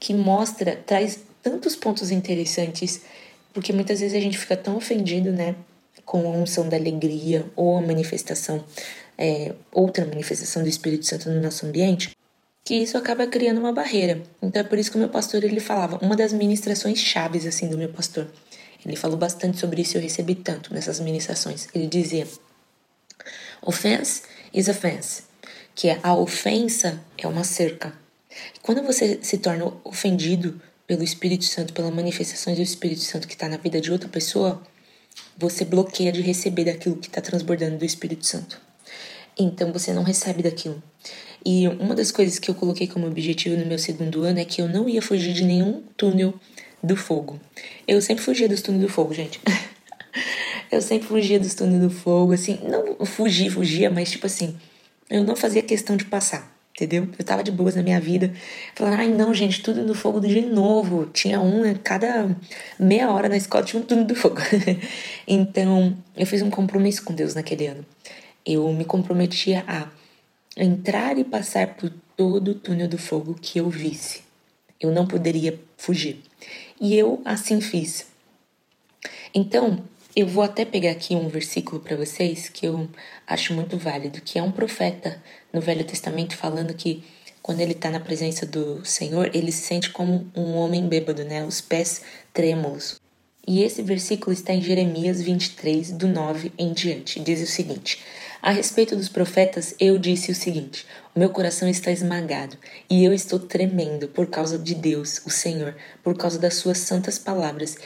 que 0.00 0.14
mostra, 0.14 0.76
traz 0.86 1.20
tantos 1.42 1.76
pontos 1.76 2.10
interessantes, 2.10 3.02
porque 3.52 3.72
muitas 3.72 4.00
vezes 4.00 4.16
a 4.16 4.20
gente 4.20 4.38
fica 4.38 4.56
tão 4.56 4.76
ofendido, 4.76 5.30
né, 5.30 5.54
com 6.04 6.26
a 6.26 6.30
unção 6.30 6.68
da 6.68 6.76
alegria 6.76 7.44
ou 7.54 7.76
a 7.76 7.82
manifestação, 7.82 8.64
é, 9.16 9.52
outra 9.70 10.06
manifestação 10.06 10.62
do 10.62 10.68
Espírito 10.68 11.04
Santo 11.04 11.28
no 11.28 11.40
nosso 11.40 11.66
ambiente, 11.66 12.16
que 12.64 12.74
isso 12.74 12.96
acaba 12.96 13.26
criando 13.26 13.58
uma 13.58 13.72
barreira. 13.72 14.22
Então 14.42 14.60
é 14.60 14.64
por 14.64 14.78
isso 14.78 14.90
que 14.90 14.96
o 14.96 15.00
meu 15.00 15.08
pastor 15.08 15.44
ele 15.44 15.60
falava, 15.60 15.98
uma 16.02 16.16
das 16.16 16.32
ministrações 16.32 16.98
chaves 16.98 17.46
assim 17.46 17.68
do 17.68 17.76
meu 17.76 17.90
pastor. 17.90 18.26
Ele 18.84 18.96
falou 18.96 19.18
bastante 19.18 19.58
sobre 19.58 19.82
isso 19.82 19.96
eu 19.96 20.00
recebi 20.00 20.34
tanto 20.34 20.72
nessas 20.72 21.00
ministrações. 21.00 21.68
Ele 21.74 21.86
dizia: 21.86 22.26
Offense 23.60 24.22
is 24.54 24.68
offense, 24.68 25.24
que 25.78 25.88
é 25.88 26.00
a 26.02 26.12
ofensa 26.12 27.00
é 27.16 27.24
uma 27.28 27.44
cerca. 27.44 27.92
E 28.52 28.58
quando 28.60 28.82
você 28.82 29.20
se 29.22 29.38
torna 29.38 29.72
ofendido 29.84 30.60
pelo 30.88 31.04
Espírito 31.04 31.44
Santo, 31.44 31.72
pela 31.72 31.88
manifestação 31.88 32.52
do 32.52 32.60
Espírito 32.60 33.02
Santo 33.02 33.28
que 33.28 33.34
está 33.34 33.48
na 33.48 33.58
vida 33.58 33.80
de 33.80 33.92
outra 33.92 34.08
pessoa, 34.08 34.60
você 35.38 35.64
bloqueia 35.64 36.10
de 36.10 36.20
receber 36.20 36.64
daquilo 36.64 36.96
que 36.96 37.06
está 37.06 37.20
transbordando 37.20 37.78
do 37.78 37.84
Espírito 37.84 38.26
Santo. 38.26 38.60
Então 39.38 39.72
você 39.72 39.92
não 39.92 40.02
recebe 40.02 40.42
daquilo. 40.42 40.82
E 41.46 41.68
uma 41.68 41.94
das 41.94 42.10
coisas 42.10 42.40
que 42.40 42.50
eu 42.50 42.56
coloquei 42.56 42.88
como 42.88 43.06
objetivo 43.06 43.56
no 43.56 43.64
meu 43.64 43.78
segundo 43.78 44.24
ano 44.24 44.40
é 44.40 44.44
que 44.44 44.60
eu 44.60 44.68
não 44.68 44.88
ia 44.88 45.00
fugir 45.00 45.32
de 45.32 45.44
nenhum 45.44 45.84
túnel 45.96 46.34
do 46.82 46.96
fogo. 46.96 47.38
Eu 47.86 48.02
sempre 48.02 48.24
fugia 48.24 48.48
dos 48.48 48.62
túneis 48.62 48.82
do 48.82 48.88
fogo, 48.88 49.14
gente. 49.14 49.40
eu 50.72 50.82
sempre 50.82 51.06
fugia 51.06 51.38
dos 51.38 51.54
túneis 51.54 51.80
do 51.80 51.88
fogo, 51.88 52.32
assim, 52.32 52.58
não 52.64 53.06
fugia, 53.06 53.48
fugia, 53.48 53.88
mas 53.88 54.10
tipo 54.10 54.26
assim, 54.26 54.58
eu 55.10 55.24
não 55.24 55.34
fazia 55.34 55.62
questão 55.62 55.96
de 55.96 56.04
passar, 56.04 56.54
entendeu? 56.74 57.08
Eu 57.18 57.24
tava 57.24 57.42
de 57.42 57.50
boas 57.50 57.74
na 57.74 57.82
minha 57.82 58.00
vida, 58.00 58.32
falando, 58.74 58.98
ai 58.98 59.08
não, 59.08 59.32
gente, 59.32 59.62
túnel 59.62 59.86
do 59.86 59.94
fogo 59.94 60.20
de 60.20 60.42
novo. 60.42 61.06
Tinha 61.06 61.40
um, 61.40 61.62
cada 61.82 62.36
meia 62.78 63.10
hora 63.10 63.28
na 63.28 63.36
escola 63.36 63.64
tinha 63.64 63.80
um 63.80 63.84
túnel 63.84 64.04
do 64.04 64.14
fogo. 64.14 64.36
então, 65.26 65.96
eu 66.16 66.26
fiz 66.26 66.42
um 66.42 66.50
compromisso 66.50 67.02
com 67.04 67.14
Deus 67.14 67.34
naquele 67.34 67.66
ano. 67.66 67.84
Eu 68.44 68.72
me 68.72 68.84
comprometia 68.84 69.64
a 69.66 69.88
entrar 70.56 71.16
e 71.18 71.24
passar 71.24 71.74
por 71.74 71.92
todo 72.16 72.52
o 72.52 72.54
túnel 72.54 72.88
do 72.88 72.98
fogo 72.98 73.36
que 73.40 73.58
eu 73.58 73.68
visse. 73.70 74.22
Eu 74.80 74.90
não 74.92 75.06
poderia 75.06 75.58
fugir. 75.76 76.20
E 76.80 76.96
eu 76.96 77.20
assim 77.24 77.60
fiz. 77.60 78.06
Então, 79.34 79.82
eu 80.18 80.26
vou 80.26 80.42
até 80.42 80.64
pegar 80.64 80.90
aqui 80.90 81.14
um 81.14 81.28
versículo 81.28 81.80
para 81.80 81.94
vocês 81.94 82.48
que 82.48 82.66
eu 82.66 82.88
acho 83.24 83.54
muito 83.54 83.78
válido, 83.78 84.20
que 84.20 84.36
é 84.36 84.42
um 84.42 84.50
profeta 84.50 85.22
no 85.52 85.60
Velho 85.60 85.84
Testamento 85.84 86.36
falando 86.36 86.74
que 86.74 87.04
quando 87.40 87.60
ele 87.60 87.70
está 87.70 87.88
na 87.88 88.00
presença 88.00 88.44
do 88.44 88.84
Senhor, 88.84 89.30
ele 89.32 89.52
se 89.52 89.62
sente 89.62 89.90
como 89.90 90.28
um 90.34 90.56
homem 90.56 90.88
bêbado, 90.88 91.24
né? 91.24 91.44
Os 91.44 91.60
pés 91.60 92.02
trêmulos. 92.34 93.00
E 93.46 93.62
esse 93.62 93.80
versículo 93.80 94.32
está 94.32 94.52
em 94.52 94.60
Jeremias 94.60 95.22
23, 95.22 95.92
do 95.92 96.08
9 96.08 96.52
em 96.58 96.72
diante. 96.72 97.20
Diz 97.20 97.40
o 97.40 97.46
seguinte: 97.46 98.00
a 98.40 98.52
respeito 98.52 98.94
dos 98.94 99.08
profetas, 99.08 99.74
eu 99.80 99.98
disse 99.98 100.30
o 100.30 100.34
seguinte: 100.34 100.86
o 101.14 101.18
meu 101.18 101.30
coração 101.30 101.68
está 101.68 101.90
esmagado 101.90 102.56
e 102.88 103.04
eu 103.04 103.12
estou 103.12 103.38
tremendo 103.38 104.06
por 104.06 104.26
causa 104.26 104.56
de 104.56 104.74
Deus, 104.74 105.20
o 105.26 105.30
Senhor, 105.30 105.74
por 106.04 106.16
causa 106.16 106.38
das 106.38 106.54
suas 106.54 106.78
santas 106.78 107.18
palavras. 107.18 107.76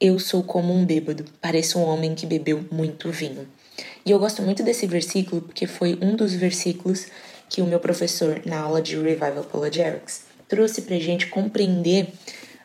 Eu 0.00 0.18
sou 0.18 0.42
como 0.42 0.72
um 0.72 0.86
bêbado, 0.86 1.26
pareço 1.42 1.78
um 1.78 1.84
homem 1.84 2.14
que 2.14 2.24
bebeu 2.24 2.64
muito 2.72 3.10
vinho. 3.10 3.46
E 4.04 4.10
eu 4.10 4.18
gosto 4.18 4.40
muito 4.40 4.62
desse 4.62 4.86
versículo 4.86 5.42
porque 5.42 5.66
foi 5.66 5.98
um 6.00 6.16
dos 6.16 6.32
versículos 6.32 7.06
que 7.50 7.60
o 7.60 7.66
meu 7.66 7.78
professor 7.78 8.40
na 8.46 8.60
aula 8.60 8.80
de 8.80 8.96
Revival 8.96 9.40
Apologetics 9.40 10.22
trouxe 10.48 10.82
para 10.82 10.98
gente 10.98 11.26
compreender 11.26 12.08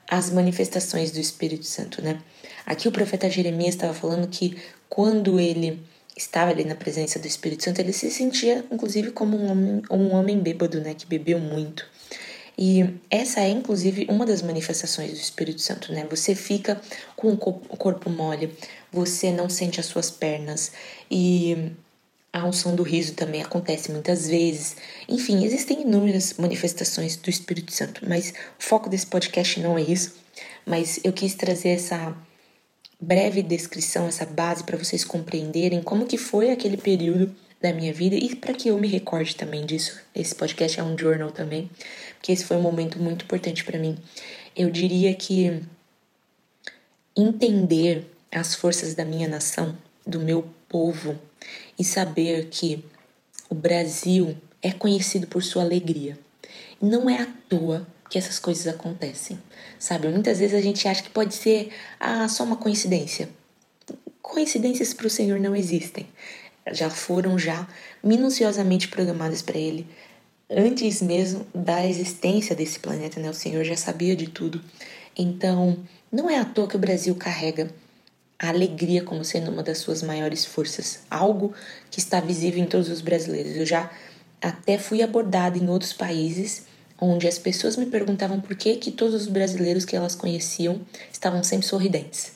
as 0.09 0.29
manifestações 0.29 1.11
do 1.11 1.19
Espírito 1.19 1.65
Santo, 1.65 2.01
né? 2.01 2.19
Aqui 2.65 2.87
o 2.87 2.91
profeta 2.91 3.29
Jeremias 3.29 3.75
estava 3.75 3.93
falando 3.93 4.27
que 4.27 4.55
quando 4.87 5.37
ele 5.37 5.83
estava 6.15 6.51
ali 6.51 6.63
na 6.63 6.75
presença 6.75 7.19
do 7.19 7.27
Espírito 7.27 7.63
Santo, 7.65 7.79
ele 7.79 7.91
se 7.91 8.09
sentia, 8.09 8.63
inclusive, 8.71 9.11
como 9.11 9.37
um 9.37 9.51
homem, 9.51 9.81
um 9.91 10.13
homem 10.13 10.39
bêbado, 10.39 10.79
né, 10.79 10.93
que 10.93 11.05
bebeu 11.05 11.37
muito. 11.37 11.85
E 12.57 12.85
essa 13.09 13.41
é, 13.41 13.49
inclusive, 13.49 14.05
uma 14.09 14.25
das 14.25 14.41
manifestações 14.41 15.11
do 15.11 15.17
Espírito 15.19 15.61
Santo, 15.61 15.91
né? 15.91 16.05
Você 16.09 16.33
fica 16.35 16.81
com 17.15 17.31
o 17.33 17.37
corpo 17.37 18.09
mole, 18.09 18.55
você 18.91 19.31
não 19.31 19.49
sente 19.49 19.79
as 19.79 19.85
suas 19.87 20.09
pernas 20.09 20.71
e 21.11 21.71
A 22.35 22.45
unção 22.45 22.75
do 22.75 22.83
riso 22.83 23.13
também 23.13 23.41
acontece 23.41 23.89
muitas 23.93 24.27
vezes. 24.27 24.75
Enfim, 25.07 25.45
existem 25.45 25.83
inúmeras 25.83 26.33
manifestações 26.37 27.15
do 27.15 27.29
Espírito 27.29 27.71
Santo, 27.71 28.01
mas 28.05 28.31
o 28.59 28.63
foco 28.63 28.89
desse 28.89 29.07
podcast 29.07 29.57
não 29.61 29.77
é 29.77 29.81
isso. 29.83 30.13
Mas 30.65 30.99
eu 31.05 31.13
quis 31.13 31.33
trazer 31.33 31.69
essa 31.69 32.13
breve 32.99 33.41
descrição, 33.41 34.07
essa 34.07 34.25
base 34.25 34.65
para 34.65 34.77
vocês 34.77 35.05
compreenderem 35.05 35.81
como 35.81 36.05
que 36.05 36.17
foi 36.17 36.51
aquele 36.51 36.75
período 36.75 37.33
da 37.61 37.73
minha 37.73 37.93
vida 37.93 38.15
e 38.15 38.35
para 38.35 38.53
que 38.53 38.69
eu 38.69 38.77
me 38.77 38.87
recorde 38.87 39.35
também 39.35 39.65
disso. 39.65 39.99
Esse 40.13 40.35
podcast 40.35 40.79
é 40.79 40.83
um 40.83 40.97
journal 40.97 41.31
também, 41.31 41.69
porque 42.17 42.31
esse 42.31 42.45
foi 42.45 42.57
um 42.57 42.61
momento 42.61 42.99
muito 42.99 43.25
importante 43.25 43.63
para 43.63 43.79
mim. 43.79 43.97
Eu 44.55 44.69
diria 44.69 45.13
que 45.13 45.61
entender 47.15 48.05
as 48.31 48.55
forças 48.55 48.93
da 48.93 49.05
minha 49.05 49.27
nação, 49.27 49.77
do 50.05 50.19
meu 50.19 50.47
povo, 50.67 51.17
e 51.77 51.83
saber 51.83 52.47
que 52.49 52.83
o 53.49 53.55
Brasil 53.55 54.35
é 54.61 54.71
conhecido 54.71 55.27
por 55.27 55.43
sua 55.43 55.63
alegria. 55.63 56.17
Não 56.81 57.09
é 57.09 57.21
à 57.21 57.27
toa 57.47 57.87
que 58.09 58.17
essas 58.17 58.39
coisas 58.39 58.67
acontecem, 58.67 59.39
sabe? 59.79 60.07
Muitas 60.07 60.39
vezes 60.39 60.55
a 60.57 60.61
gente 60.61 60.87
acha 60.87 61.03
que 61.03 61.09
pode 61.09 61.33
ser 61.33 61.71
ah, 61.99 62.27
só 62.27 62.43
uma 62.43 62.57
coincidência. 62.57 63.29
Coincidências 64.21 64.93
para 64.93 65.07
o 65.07 65.09
Senhor 65.09 65.39
não 65.39 65.55
existem. 65.55 66.07
Já 66.71 66.89
foram 66.89 67.37
já 67.37 67.67
minuciosamente 68.03 68.87
programadas 68.87 69.41
para 69.41 69.57
Ele 69.57 69.87
antes 70.49 71.01
mesmo 71.01 71.45
da 71.53 71.85
existência 71.85 72.55
desse 72.55 72.79
planeta, 72.79 73.19
né? 73.19 73.29
O 73.29 73.33
Senhor 73.33 73.63
já 73.63 73.75
sabia 73.75 74.15
de 74.15 74.27
tudo. 74.27 74.61
Então, 75.17 75.77
não 76.11 76.29
é 76.29 76.37
à 76.37 76.45
toa 76.45 76.67
que 76.67 76.75
o 76.75 76.79
Brasil 76.79 77.15
carrega 77.15 77.69
a 78.37 78.49
alegria 78.49 79.03
como 79.03 79.23
sendo 79.23 79.49
uma 79.49 79.63
das 79.63 79.77
suas 79.77 80.03
maiores 80.03 80.45
forças, 80.45 80.99
algo 81.09 81.53
que 81.89 81.99
está 81.99 82.19
visível 82.19 82.61
em 82.61 82.67
todos 82.67 82.89
os 82.89 83.01
brasileiros. 83.01 83.55
Eu 83.55 83.65
já 83.65 83.89
até 84.41 84.77
fui 84.77 85.01
abordada 85.01 85.57
em 85.57 85.69
outros 85.69 85.93
países 85.93 86.63
onde 86.99 87.27
as 87.27 87.37
pessoas 87.37 87.75
me 87.75 87.85
perguntavam 87.85 88.39
por 88.39 88.55
que 88.55 88.75
que 88.75 88.91
todos 88.91 89.15
os 89.15 89.27
brasileiros 89.27 89.83
que 89.83 89.95
elas 89.95 90.15
conheciam 90.15 90.81
estavam 91.11 91.43
sempre 91.43 91.65
sorridentes. 91.65 92.33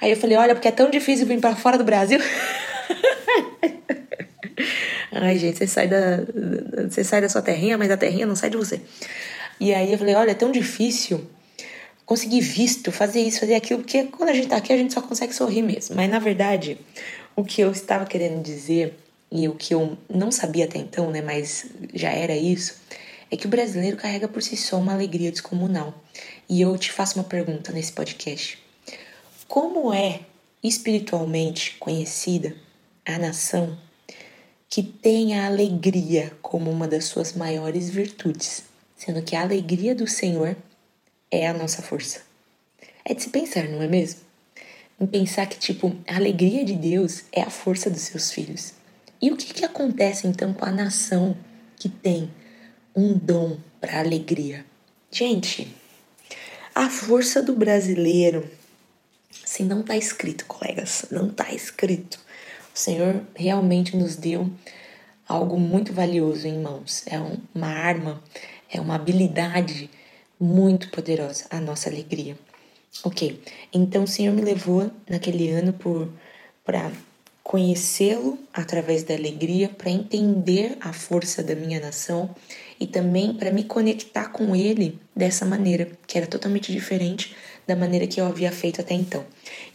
Aí 0.00 0.10
eu 0.10 0.16
falei, 0.16 0.36
olha, 0.36 0.54
porque 0.54 0.68
é 0.68 0.72
tão 0.72 0.90
difícil 0.90 1.26
vir 1.26 1.40
para 1.40 1.54
fora 1.54 1.78
do 1.78 1.84
Brasil. 1.84 2.18
Ai, 5.24 5.38
gente, 5.38 5.56
você 5.56 5.66
sai 5.66 5.88
da 5.88 6.18
você 6.88 7.02
sai 7.02 7.20
da 7.22 7.28
sua 7.28 7.40
terrinha, 7.40 7.78
mas 7.78 7.90
a 7.90 7.96
terrinha 7.96 8.26
não 8.26 8.36
sai 8.36 8.50
de 8.50 8.56
você. 8.56 8.80
E 9.58 9.72
aí 9.72 9.92
eu 9.92 9.98
falei, 9.98 10.14
olha, 10.14 10.32
é 10.32 10.34
tão 10.34 10.52
difícil 10.52 11.24
conseguir 12.04 12.40
visto, 12.40 12.92
fazer 12.92 13.22
isso, 13.22 13.40
fazer 13.40 13.54
aquilo, 13.54 13.80
porque 13.80 14.04
quando 14.04 14.28
a 14.28 14.34
gente 14.34 14.48
tá 14.48 14.56
aqui 14.56 14.72
a 14.72 14.76
gente 14.76 14.92
só 14.92 15.00
consegue 15.00 15.34
sorrir 15.34 15.62
mesmo. 15.62 15.96
Mas 15.96 16.10
na 16.10 16.18
verdade, 16.18 16.78
o 17.34 17.42
que 17.42 17.62
eu 17.62 17.70
estava 17.70 18.04
querendo 18.04 18.42
dizer 18.42 18.98
e 19.32 19.48
o 19.48 19.54
que 19.54 19.72
eu 19.72 19.96
não 20.08 20.30
sabia 20.30 20.66
até 20.66 20.78
então, 20.78 21.10
né, 21.10 21.22
mas 21.22 21.66
já 21.94 22.10
era 22.10 22.36
isso, 22.36 22.76
é 23.30 23.36
que 23.36 23.46
o 23.46 23.48
brasileiro 23.48 23.96
carrega 23.96 24.28
por 24.28 24.42
si 24.42 24.56
só 24.56 24.78
uma 24.78 24.92
alegria 24.92 25.32
descomunal. 25.32 25.94
E 26.48 26.60
eu 26.60 26.76
te 26.76 26.92
faço 26.92 27.18
uma 27.18 27.24
pergunta 27.24 27.72
nesse 27.72 27.92
podcast. 27.92 28.58
Como 29.48 29.92
é 29.92 30.20
espiritualmente 30.62 31.76
conhecida 31.80 32.54
a 33.06 33.18
nação 33.18 33.78
que 34.74 34.82
tem 34.82 35.38
a 35.38 35.46
alegria 35.46 36.32
como 36.42 36.68
uma 36.68 36.88
das 36.88 37.04
suas 37.04 37.32
maiores 37.32 37.88
virtudes, 37.88 38.64
sendo 38.96 39.22
que 39.22 39.36
a 39.36 39.42
alegria 39.42 39.94
do 39.94 40.04
Senhor 40.04 40.56
é 41.30 41.46
a 41.46 41.54
nossa 41.54 41.80
força. 41.80 42.22
É 43.04 43.14
de 43.14 43.22
se 43.22 43.30
pensar, 43.30 43.68
não 43.68 43.80
é 43.80 43.86
mesmo? 43.86 44.22
Em 45.00 45.06
pensar 45.06 45.46
que, 45.46 45.60
tipo, 45.60 45.94
a 46.08 46.16
alegria 46.16 46.64
de 46.64 46.74
Deus 46.74 47.22
é 47.30 47.42
a 47.42 47.50
força 47.50 47.88
dos 47.88 48.00
seus 48.00 48.32
filhos. 48.32 48.74
E 49.22 49.30
o 49.30 49.36
que, 49.36 49.54
que 49.54 49.64
acontece 49.64 50.26
então 50.26 50.52
com 50.52 50.64
a 50.64 50.72
nação 50.72 51.36
que 51.76 51.88
tem 51.88 52.28
um 52.96 53.16
dom 53.16 53.58
para 53.80 54.00
alegria? 54.00 54.66
Gente, 55.08 55.72
a 56.74 56.90
força 56.90 57.40
do 57.40 57.54
brasileiro, 57.54 58.50
assim, 59.44 59.62
não 59.62 59.82
está 59.82 59.96
escrito, 59.96 60.44
colegas, 60.46 61.06
não 61.12 61.28
está 61.28 61.52
escrito. 61.52 62.23
O 62.74 62.78
Senhor 62.78 63.22
realmente 63.36 63.96
nos 63.96 64.16
deu 64.16 64.50
algo 65.28 65.58
muito 65.58 65.92
valioso 65.92 66.46
em 66.48 66.60
mãos. 66.60 67.04
É 67.06 67.18
uma 67.54 67.68
arma, 67.68 68.22
é 68.68 68.80
uma 68.80 68.96
habilidade 68.96 69.88
muito 70.40 70.90
poderosa 70.90 71.44
a 71.50 71.60
nossa 71.60 71.88
alegria. 71.88 72.36
Ok, 73.04 73.40
então 73.72 74.04
o 74.04 74.08
Senhor 74.08 74.34
me 74.34 74.42
levou 74.42 74.90
naquele 75.08 75.50
ano 75.50 75.72
por 75.72 76.08
para 76.64 76.90
conhecê-lo 77.44 78.38
através 78.52 79.02
da 79.02 79.14
alegria, 79.14 79.68
para 79.68 79.90
entender 79.90 80.78
a 80.80 80.94
força 80.94 81.42
da 81.42 81.54
minha 81.54 81.78
nação 81.78 82.34
e 82.80 82.86
também 82.86 83.34
para 83.34 83.52
me 83.52 83.64
conectar 83.64 84.28
com 84.30 84.56
ele 84.56 84.98
dessa 85.14 85.44
maneira, 85.44 85.90
que 86.06 86.16
era 86.16 86.26
totalmente 86.26 86.72
diferente 86.72 87.36
da 87.66 87.76
maneira 87.76 88.06
que 88.06 88.18
eu 88.18 88.26
havia 88.26 88.50
feito 88.50 88.80
até 88.80 88.94
então. 88.94 89.24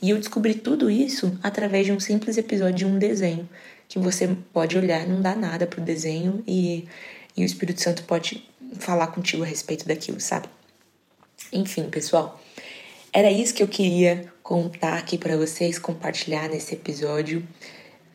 E 0.01 0.09
eu 0.11 0.17
descobri 0.17 0.53
tudo 0.53 0.89
isso 0.89 1.37
através 1.43 1.85
de 1.85 1.91
um 1.91 1.99
simples 1.99 2.37
episódio 2.37 2.75
de 2.75 2.85
um 2.85 2.97
desenho, 2.97 3.47
que 3.87 3.99
você 3.99 4.35
pode 4.53 4.77
olhar, 4.77 5.05
não 5.07 5.21
dá 5.21 5.35
nada 5.35 5.67
pro 5.67 5.81
desenho 5.81 6.43
e, 6.47 6.87
e 7.35 7.43
o 7.43 7.45
Espírito 7.45 7.81
Santo 7.81 8.03
pode 8.03 8.47
falar 8.77 9.07
contigo 9.07 9.43
a 9.43 9.45
respeito 9.45 9.87
daquilo, 9.87 10.19
sabe? 10.19 10.47
Enfim, 11.51 11.89
pessoal, 11.89 12.39
era 13.11 13.31
isso 13.31 13.53
que 13.53 13.63
eu 13.63 13.67
queria 13.67 14.31
contar 14.43 14.97
aqui 14.97 15.17
para 15.17 15.35
vocês, 15.35 15.79
compartilhar 15.79 16.47
nesse 16.49 16.75
episódio. 16.75 17.45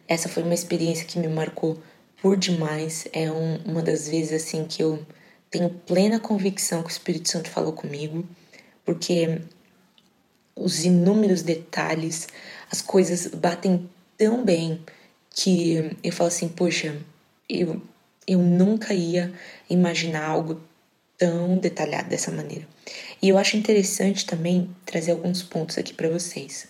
Essa 0.06 0.28
foi 0.28 0.42
uma 0.42 0.54
experiência 0.54 1.04
que 1.04 1.18
me 1.18 1.28
marcou 1.28 1.78
por 2.22 2.36
demais. 2.36 3.06
É 3.12 3.30
um, 3.30 3.56
uma 3.64 3.82
das 3.82 4.08
vezes 4.08 4.32
assim 4.32 4.64
que 4.64 4.82
eu 4.82 5.04
tenho 5.50 5.68
plena 5.68 6.18
convicção 6.18 6.82
que 6.82 6.88
o 6.88 6.90
Espírito 6.90 7.28
Santo 7.28 7.50
falou 7.50 7.72
comigo, 7.72 8.24
porque 8.84 9.40
os 10.56 10.84
inúmeros 10.84 11.42
detalhes, 11.42 12.28
as 12.70 12.80
coisas 12.80 13.26
batem 13.28 13.88
tão 14.16 14.44
bem 14.44 14.80
que 15.30 15.96
eu 16.02 16.12
falo 16.12 16.28
assim, 16.28 16.48
poxa, 16.48 16.96
eu, 17.48 17.82
eu 18.26 18.38
nunca 18.38 18.94
ia 18.94 19.32
imaginar 19.68 20.24
algo 20.24 20.60
tão 21.18 21.58
detalhado 21.58 22.08
dessa 22.08 22.30
maneira. 22.30 22.66
E 23.20 23.28
eu 23.28 23.38
acho 23.38 23.56
interessante 23.56 24.26
também 24.26 24.70
trazer 24.84 25.12
alguns 25.12 25.42
pontos 25.42 25.78
aqui 25.78 25.92
para 25.92 26.08
vocês. 26.08 26.66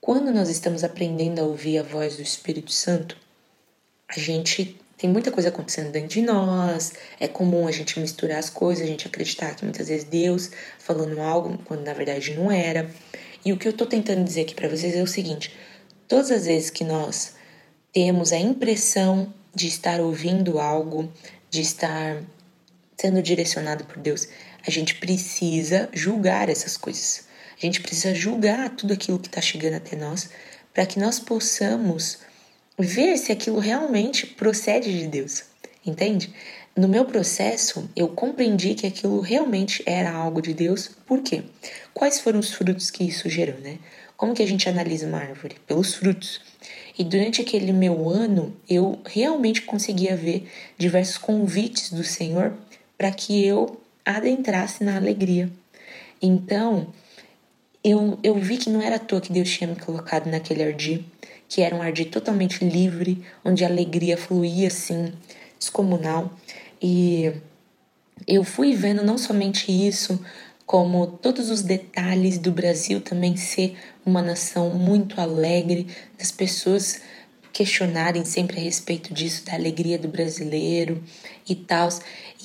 Quando 0.00 0.32
nós 0.32 0.48
estamos 0.48 0.82
aprendendo 0.82 1.40
a 1.40 1.44
ouvir 1.44 1.78
a 1.78 1.82
voz 1.82 2.16
do 2.16 2.22
Espírito 2.22 2.72
Santo, 2.72 3.16
a 4.08 4.18
gente 4.18 4.80
tem 4.98 5.08
muita 5.08 5.30
coisa 5.30 5.48
acontecendo 5.48 5.92
dentro 5.92 6.08
de 6.08 6.22
nós, 6.22 6.92
é 7.20 7.28
comum 7.28 7.68
a 7.68 7.70
gente 7.70 8.00
misturar 8.00 8.38
as 8.38 8.50
coisas, 8.50 8.84
a 8.84 8.86
gente 8.86 9.06
acreditar 9.06 9.54
que 9.54 9.64
muitas 9.64 9.86
vezes 9.86 10.04
Deus 10.04 10.50
falando 10.76 11.20
algo 11.20 11.56
quando 11.64 11.84
na 11.84 11.92
verdade 11.92 12.34
não 12.34 12.50
era. 12.50 12.90
E 13.44 13.52
o 13.52 13.56
que 13.56 13.68
eu 13.68 13.72
tô 13.72 13.86
tentando 13.86 14.24
dizer 14.24 14.42
aqui 14.42 14.56
para 14.56 14.68
vocês 14.68 14.96
é 14.96 15.02
o 15.02 15.06
seguinte: 15.06 15.54
todas 16.08 16.32
as 16.32 16.46
vezes 16.46 16.68
que 16.68 16.82
nós 16.82 17.34
temos 17.92 18.32
a 18.32 18.38
impressão 18.38 19.32
de 19.54 19.68
estar 19.68 20.00
ouvindo 20.00 20.58
algo, 20.58 21.10
de 21.48 21.60
estar 21.60 22.20
sendo 23.00 23.22
direcionado 23.22 23.84
por 23.84 23.98
Deus, 23.98 24.28
a 24.66 24.70
gente 24.70 24.96
precisa 24.96 25.88
julgar 25.92 26.48
essas 26.48 26.76
coisas. 26.76 27.28
A 27.56 27.64
gente 27.64 27.80
precisa 27.80 28.14
julgar 28.14 28.70
tudo 28.70 28.92
aquilo 28.92 29.18
que 29.18 29.28
está 29.28 29.40
chegando 29.40 29.74
até 29.74 29.96
nós 29.96 30.28
para 30.74 30.86
que 30.86 30.98
nós 30.98 31.18
possamos 31.20 32.18
ver 32.78 33.16
se 33.16 33.32
aquilo 33.32 33.58
realmente 33.58 34.26
procede 34.26 34.96
de 34.96 35.06
Deus, 35.08 35.44
entende? 35.84 36.32
No 36.76 36.86
meu 36.86 37.04
processo, 37.04 37.90
eu 37.96 38.06
compreendi 38.06 38.74
que 38.74 38.86
aquilo 38.86 39.20
realmente 39.20 39.82
era 39.84 40.12
algo 40.12 40.40
de 40.40 40.54
Deus. 40.54 40.88
Por 41.04 41.22
quê? 41.22 41.42
Quais 41.92 42.20
foram 42.20 42.38
os 42.38 42.52
frutos 42.52 42.88
que 42.88 43.02
isso 43.02 43.28
gerou, 43.28 43.58
né? 43.58 43.78
Como 44.16 44.32
que 44.32 44.42
a 44.42 44.46
gente 44.46 44.68
analisa 44.68 45.06
uma 45.06 45.18
árvore? 45.18 45.56
Pelos 45.66 45.94
frutos. 45.94 46.40
E 46.96 47.02
durante 47.02 47.40
aquele 47.40 47.72
meu 47.72 48.08
ano, 48.08 48.56
eu 48.68 49.00
realmente 49.04 49.62
conseguia 49.62 50.16
ver 50.16 50.48
diversos 50.76 51.18
convites 51.18 51.92
do 51.92 52.04
Senhor 52.04 52.52
para 52.96 53.10
que 53.10 53.44
eu 53.44 53.80
adentrasse 54.04 54.84
na 54.84 54.96
alegria. 54.96 55.50
Então, 56.22 56.92
eu, 57.82 58.18
eu 58.22 58.34
vi 58.34 58.56
que 58.56 58.70
não 58.70 58.82
era 58.82 58.96
à 58.96 58.98
toa 58.98 59.20
que 59.20 59.32
Deus 59.32 59.50
tinha 59.50 59.68
me 59.68 59.76
colocado 59.76 60.28
naquele 60.28 60.62
ardir, 60.62 61.04
que 61.48 61.62
era 61.62 61.74
um 61.74 61.82
ardir 61.82 62.10
totalmente 62.10 62.64
livre, 62.64 63.24
onde 63.44 63.64
a 63.64 63.68
alegria 63.68 64.16
fluía 64.16 64.68
assim, 64.68 65.12
descomunal. 65.58 66.32
E 66.80 67.32
eu 68.26 68.44
fui 68.44 68.74
vendo 68.74 69.02
não 69.02 69.16
somente 69.16 69.72
isso, 69.72 70.22
como 70.66 71.06
todos 71.06 71.50
os 71.50 71.62
detalhes 71.62 72.36
do 72.36 72.52
Brasil 72.52 73.00
também 73.00 73.36
ser 73.36 73.76
uma 74.04 74.20
nação 74.20 74.70
muito 74.70 75.18
alegre, 75.20 75.86
das 76.18 76.30
pessoas 76.30 77.00
questionarem 77.52 78.24
sempre 78.24 78.58
a 78.58 78.62
respeito 78.62 79.12
disso, 79.12 79.46
da 79.46 79.54
alegria 79.54 79.98
do 79.98 80.08
brasileiro 80.08 81.02
e 81.48 81.54
tal. 81.54 81.88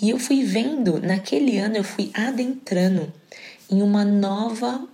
E 0.01 0.09
eu 0.09 0.17
fui 0.17 0.43
vendo, 0.43 1.01
naquele 1.01 1.57
ano 1.57 1.75
eu 1.75 1.83
fui 1.83 2.09
adentrando 2.13 3.11
em 3.69 3.81
uma 3.81 4.05
nova 4.05 4.87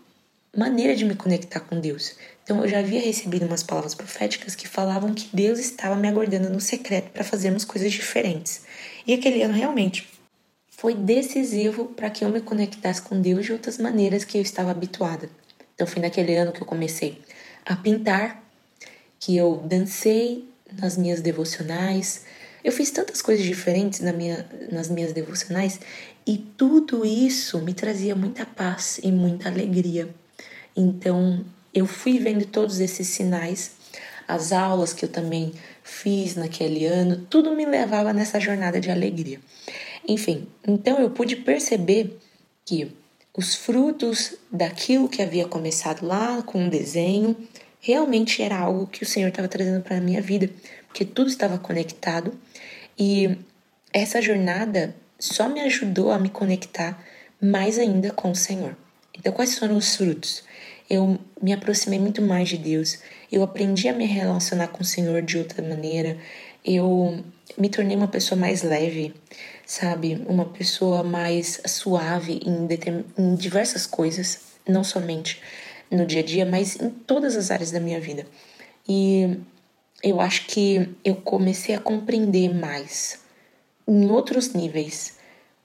maneira 0.56 0.96
de 0.96 1.06
me 1.06 1.16
conectar 1.16 1.60
com 1.60 1.80
Deus. 1.80 2.16
Então 2.44 2.64
eu 2.64 2.68
já 2.68 2.80
havia 2.80 3.00
recebido 3.00 3.46
umas 3.46 3.62
palavras 3.62 3.94
proféticas 3.94 4.56
que 4.56 4.68
falavam 4.68 5.14
que 5.14 5.30
Deus 5.34 5.60
estava 5.60 5.96
me 5.96 6.08
aguardando 6.08 6.50
no 6.50 6.60
secreto 6.60 7.12
para 7.12 7.24
fazermos 7.24 7.64
coisas 7.64 7.92
diferentes. 7.92 8.64
E 9.06 9.14
aquele 9.14 9.44
ano 9.44 9.54
realmente 9.54 10.10
foi 10.70 10.96
decisivo 10.96 11.86
para 11.86 12.10
que 12.10 12.24
eu 12.24 12.30
me 12.30 12.42
conectasse 12.42 13.02
com 13.02 13.22
Deus 13.22 13.46
de 13.46 13.54
outras 13.54 13.78
maneiras 13.78 14.24
que 14.24 14.38
eu 14.38 14.42
estava 14.42 14.72
habituada. 14.72 15.30
Então 15.76 15.86
foi 15.86 16.02
naquele 16.02 16.36
ano 16.36 16.52
que 16.52 16.62
eu 16.62 16.66
comecei 16.66 17.22
a 17.66 17.76
pintar, 17.76 18.44
que 19.20 19.36
eu 19.38 19.62
dancei 19.66 20.50
nas 20.82 20.98
minhas 20.98 21.22
devocionais. 21.22 22.26
Eu 22.64 22.72
fiz 22.72 22.90
tantas 22.92 23.22
coisas 23.22 23.46
diferentes 23.46 24.00
na 24.00 24.12
minha, 24.12 24.50
nas 24.72 24.90
minhas 24.90 25.14
devocionais 25.14 25.80
e 26.26 26.38
tudo 26.38 27.06
isso 27.06 27.60
me 27.62 27.74
trazia 27.74 28.16
muita 28.16 28.46
paz 28.46 29.00
e 29.04 29.12
muita 29.12 29.50
alegria. 29.50 30.10
Então 30.76 31.44
eu 31.74 31.86
fui 31.86 32.20
vendo 32.20 32.46
todos 32.46 32.80
esses 32.80 33.08
sinais, 33.08 33.72
as 34.28 34.52
aulas 34.52 34.94
que 34.94 35.06
eu 35.06 35.10
também 35.10 35.54
fiz 35.84 36.36
naquele 36.36 36.86
ano, 36.86 37.26
tudo 37.30 37.56
me 37.56 37.66
levava 37.66 38.14
nessa 38.14 38.40
jornada 38.40 38.80
de 38.80 38.92
alegria. 38.92 39.40
Enfim, 40.08 40.48
então 40.68 41.00
eu 41.00 41.10
pude 41.10 41.36
perceber 41.36 42.18
que 42.66 42.92
os 43.36 43.56
frutos 43.56 44.36
daquilo 44.52 45.10
que 45.10 45.22
havia 45.22 45.48
começado 45.48 46.06
lá 46.06 46.42
com 46.42 46.68
o 46.68 46.70
desenho 46.70 47.36
realmente 47.80 48.42
era 48.42 48.58
algo 48.58 48.88
que 48.88 49.04
o 49.04 49.06
Senhor 49.06 49.30
estava 49.30 49.48
trazendo 49.48 49.82
para 49.82 49.98
a 49.98 50.02
minha 50.02 50.22
vida, 50.22 50.50
porque 50.88 51.06
tudo 51.06 51.30
estava 51.30 51.58
conectado 51.58 52.38
e 52.98 53.38
essa 53.94 54.22
jornada 54.22 54.96
só 55.18 55.48
me 55.48 55.62
ajudou 55.62 56.12
a 56.12 56.20
me 56.20 56.30
conectar 56.30 57.02
mais 57.42 57.78
ainda 57.78 58.12
com 58.12 58.32
o 58.32 58.36
Senhor. 58.36 58.76
Então, 59.18 59.34
quais 59.34 59.58
foram 59.58 59.78
os 59.78 59.96
frutos? 59.96 60.44
Eu 60.90 61.20
me 61.42 61.54
aproximei 61.54 62.00
muito 62.00 62.22
mais 62.22 62.50
de 62.50 62.58
Deus, 62.58 63.00
eu 63.32 63.44
aprendi 63.44 63.88
a 63.88 63.94
me 63.94 64.06
relacionar 64.06 64.70
com 64.70 64.82
o 64.82 64.86
Senhor 64.86 65.22
de 65.22 65.38
outra 65.38 65.62
maneira, 65.62 66.18
eu 66.66 67.24
me 67.58 67.70
tornei 67.70 67.96
uma 67.96 68.08
pessoa 68.08 68.40
mais 68.40 68.64
leve, 68.64 69.14
sabe? 69.66 70.22
Uma 70.28 70.46
pessoa 70.46 71.04
mais 71.04 71.62
suave 71.66 72.40
em, 72.46 72.68
em 73.18 73.36
diversas 73.36 73.86
coisas, 73.86 74.42
não 74.68 74.84
somente 74.84 75.42
no 75.92 76.06
dia 76.06 76.22
a 76.22 76.24
dia, 76.24 76.46
mas 76.46 76.76
em 76.80 76.90
todas 76.90 77.36
as 77.36 77.52
áreas 77.52 77.72
da 77.72 77.80
minha 77.80 78.00
vida. 78.00 78.26
E 78.88 79.38
eu 80.04 80.20
acho 80.20 80.46
que 80.48 80.90
eu 81.04 81.16
comecei 81.16 81.76
a 81.76 81.80
compreender 81.80 82.54
mais, 82.54 83.20
em 83.88 84.10
outros 84.10 84.54
níveis, 84.54 85.18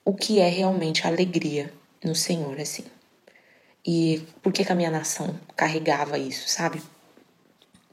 o 0.05 0.13
que 0.13 0.41
é 0.41 0.49
realmente 0.49 1.07
a 1.07 1.11
alegria 1.11 1.73
no 2.03 2.15
Senhor, 2.15 2.59
assim. 2.61 2.85
E 3.87 4.23
por 4.43 4.53
que, 4.53 4.65
que 4.65 4.73
a 4.73 4.75
minha 4.75 4.91
nação 4.91 5.39
carregava 5.57 6.19
isso, 6.19 6.49
sabe? 6.49 6.81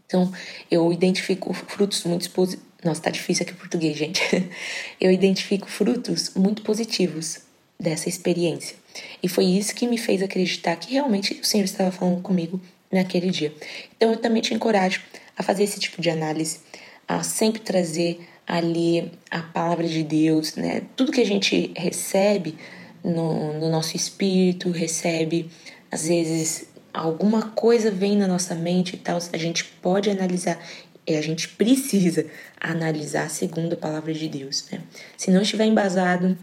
Então, 0.06 0.32
eu 0.70 0.92
identifico 0.92 1.54
frutos 1.54 2.04
muito 2.04 2.30
positivos. 2.30 2.72
Nossa, 2.84 3.02
tá 3.02 3.10
difícil 3.10 3.44
aqui 3.44 3.54
o 3.54 3.58
português, 3.58 3.98
gente. 3.98 4.22
eu 5.00 5.12
identifico 5.12 5.70
frutos 5.70 6.32
muito 6.36 6.62
positivos 6.64 7.40
dessa 7.80 8.10
experiência. 8.10 8.76
E 9.24 9.30
foi 9.30 9.46
isso 9.46 9.74
que 9.74 9.88
me 9.88 9.98
fez 9.98 10.22
acreditar 10.22 10.76
que 10.76 10.92
realmente 10.92 11.40
o 11.42 11.46
Senhor 11.46 11.64
estava 11.64 11.92
falando 11.92 12.22
comigo 12.22 12.60
naquele 12.92 13.30
dia. 13.30 13.54
Então, 13.96 14.12
eu 14.12 14.18
também 14.18 14.42
te 14.42 14.54
encorajo 14.54 15.02
a 15.38 15.44
fazer 15.44 15.64
esse 15.64 15.80
tipo 15.80 16.02
de 16.02 16.10
análise, 16.10 16.60
a 17.08 17.24
sempre 17.24 17.62
trazer 17.62 18.20
ali 18.46 19.12
a 19.30 19.42
palavra 19.42 19.88
de 19.88 20.04
Deus, 20.04 20.56
né? 20.56 20.82
Tudo 20.96 21.12
que 21.12 21.22
a 21.22 21.26
gente 21.26 21.72
recebe 21.76 22.58
no, 23.04 23.54
no 23.54 23.70
nosso 23.70 23.96
espírito, 23.96 24.72
recebe 24.72 25.50
às 25.92 26.08
vezes 26.08 26.66
alguma 26.94 27.50
coisa 27.50 27.92
vem 27.92 28.18
na 28.18 28.28
nossa 28.28 28.56
mente 28.56 28.96
e 28.96 29.00
tal, 29.00 29.20
a 29.32 29.38
gente 29.38 29.66
pode 29.66 30.10
analisar 30.10 30.60
e 31.06 31.16
a 31.16 31.22
gente 31.22 31.48
precisa 31.50 32.26
analisar 32.60 33.30
segundo 33.30 33.74
a 33.74 33.78
palavra 33.78 34.14
de 34.14 34.28
Deus, 34.28 34.66
né? 34.72 34.82
Se 35.18 35.32
não 35.32 35.42
estiver 35.42 35.66
embasado, 35.66 36.38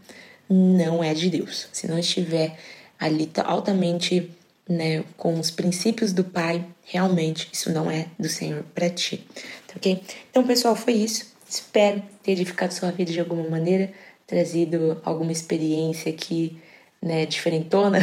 não 0.48 1.02
é 1.02 1.14
de 1.14 1.30
Deus. 1.30 1.68
Se 1.72 1.86
não 1.86 1.98
estiver 1.98 2.56
ali 2.98 3.30
altamente, 3.44 4.30
né, 4.68 5.04
com 5.16 5.38
os 5.38 5.50
princípios 5.50 6.12
do 6.12 6.24
Pai, 6.24 6.64
realmente 6.84 7.48
isso 7.52 7.72
não 7.72 7.90
é 7.90 8.06
do 8.18 8.28
Senhor 8.28 8.64
para 8.74 8.90
ti, 8.90 9.24
tá 9.66 9.74
ok? 9.76 10.02
Então, 10.30 10.46
pessoal, 10.46 10.74
foi 10.74 10.94
isso. 10.94 11.32
Espero 11.48 12.02
ter 12.22 12.32
edificado 12.32 12.74
sua 12.74 12.90
vida 12.90 13.10
de 13.10 13.20
alguma 13.20 13.48
maneira, 13.48 13.90
trazido 14.26 15.00
alguma 15.04 15.32
experiência 15.32 16.12
aqui, 16.12 16.58
né, 17.00 17.24
diferentona 17.24 18.00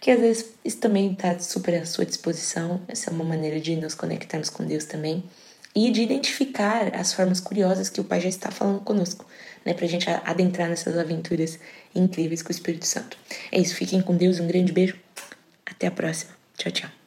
que 0.00 0.10
às 0.10 0.18
vezes 0.18 0.46
isso 0.64 0.78
também 0.78 1.12
está 1.12 1.38
super 1.38 1.74
à 1.74 1.84
sua 1.84 2.06
disposição. 2.06 2.80
Essa 2.88 3.10
é 3.10 3.12
uma 3.12 3.24
maneira 3.24 3.60
de 3.60 3.76
nos 3.76 3.94
conectarmos 3.94 4.48
com 4.48 4.64
Deus 4.64 4.84
também 4.84 5.22
e 5.74 5.90
de 5.90 6.02
identificar 6.02 6.94
as 6.94 7.12
formas 7.12 7.38
curiosas 7.38 7.88
que 7.88 8.00
o 8.00 8.04
Pai 8.04 8.20
já 8.20 8.28
está 8.28 8.50
falando 8.50 8.80
conosco, 8.80 9.24
né, 9.64 9.74
para 9.74 9.84
a 9.84 9.88
gente 9.88 10.08
adentrar 10.24 10.68
nessas 10.68 10.98
aventuras 10.98 11.58
incríveis 11.94 12.42
com 12.42 12.48
o 12.48 12.52
Espírito 12.52 12.86
Santo. 12.86 13.16
É 13.52 13.60
isso, 13.60 13.74
fiquem 13.74 14.00
com 14.00 14.16
Deus, 14.16 14.40
um 14.40 14.46
grande 14.46 14.72
beijo, 14.72 14.96
até 15.66 15.86
a 15.86 15.90
próxima. 15.90 16.32
Tchau, 16.56 16.72
tchau. 16.72 16.99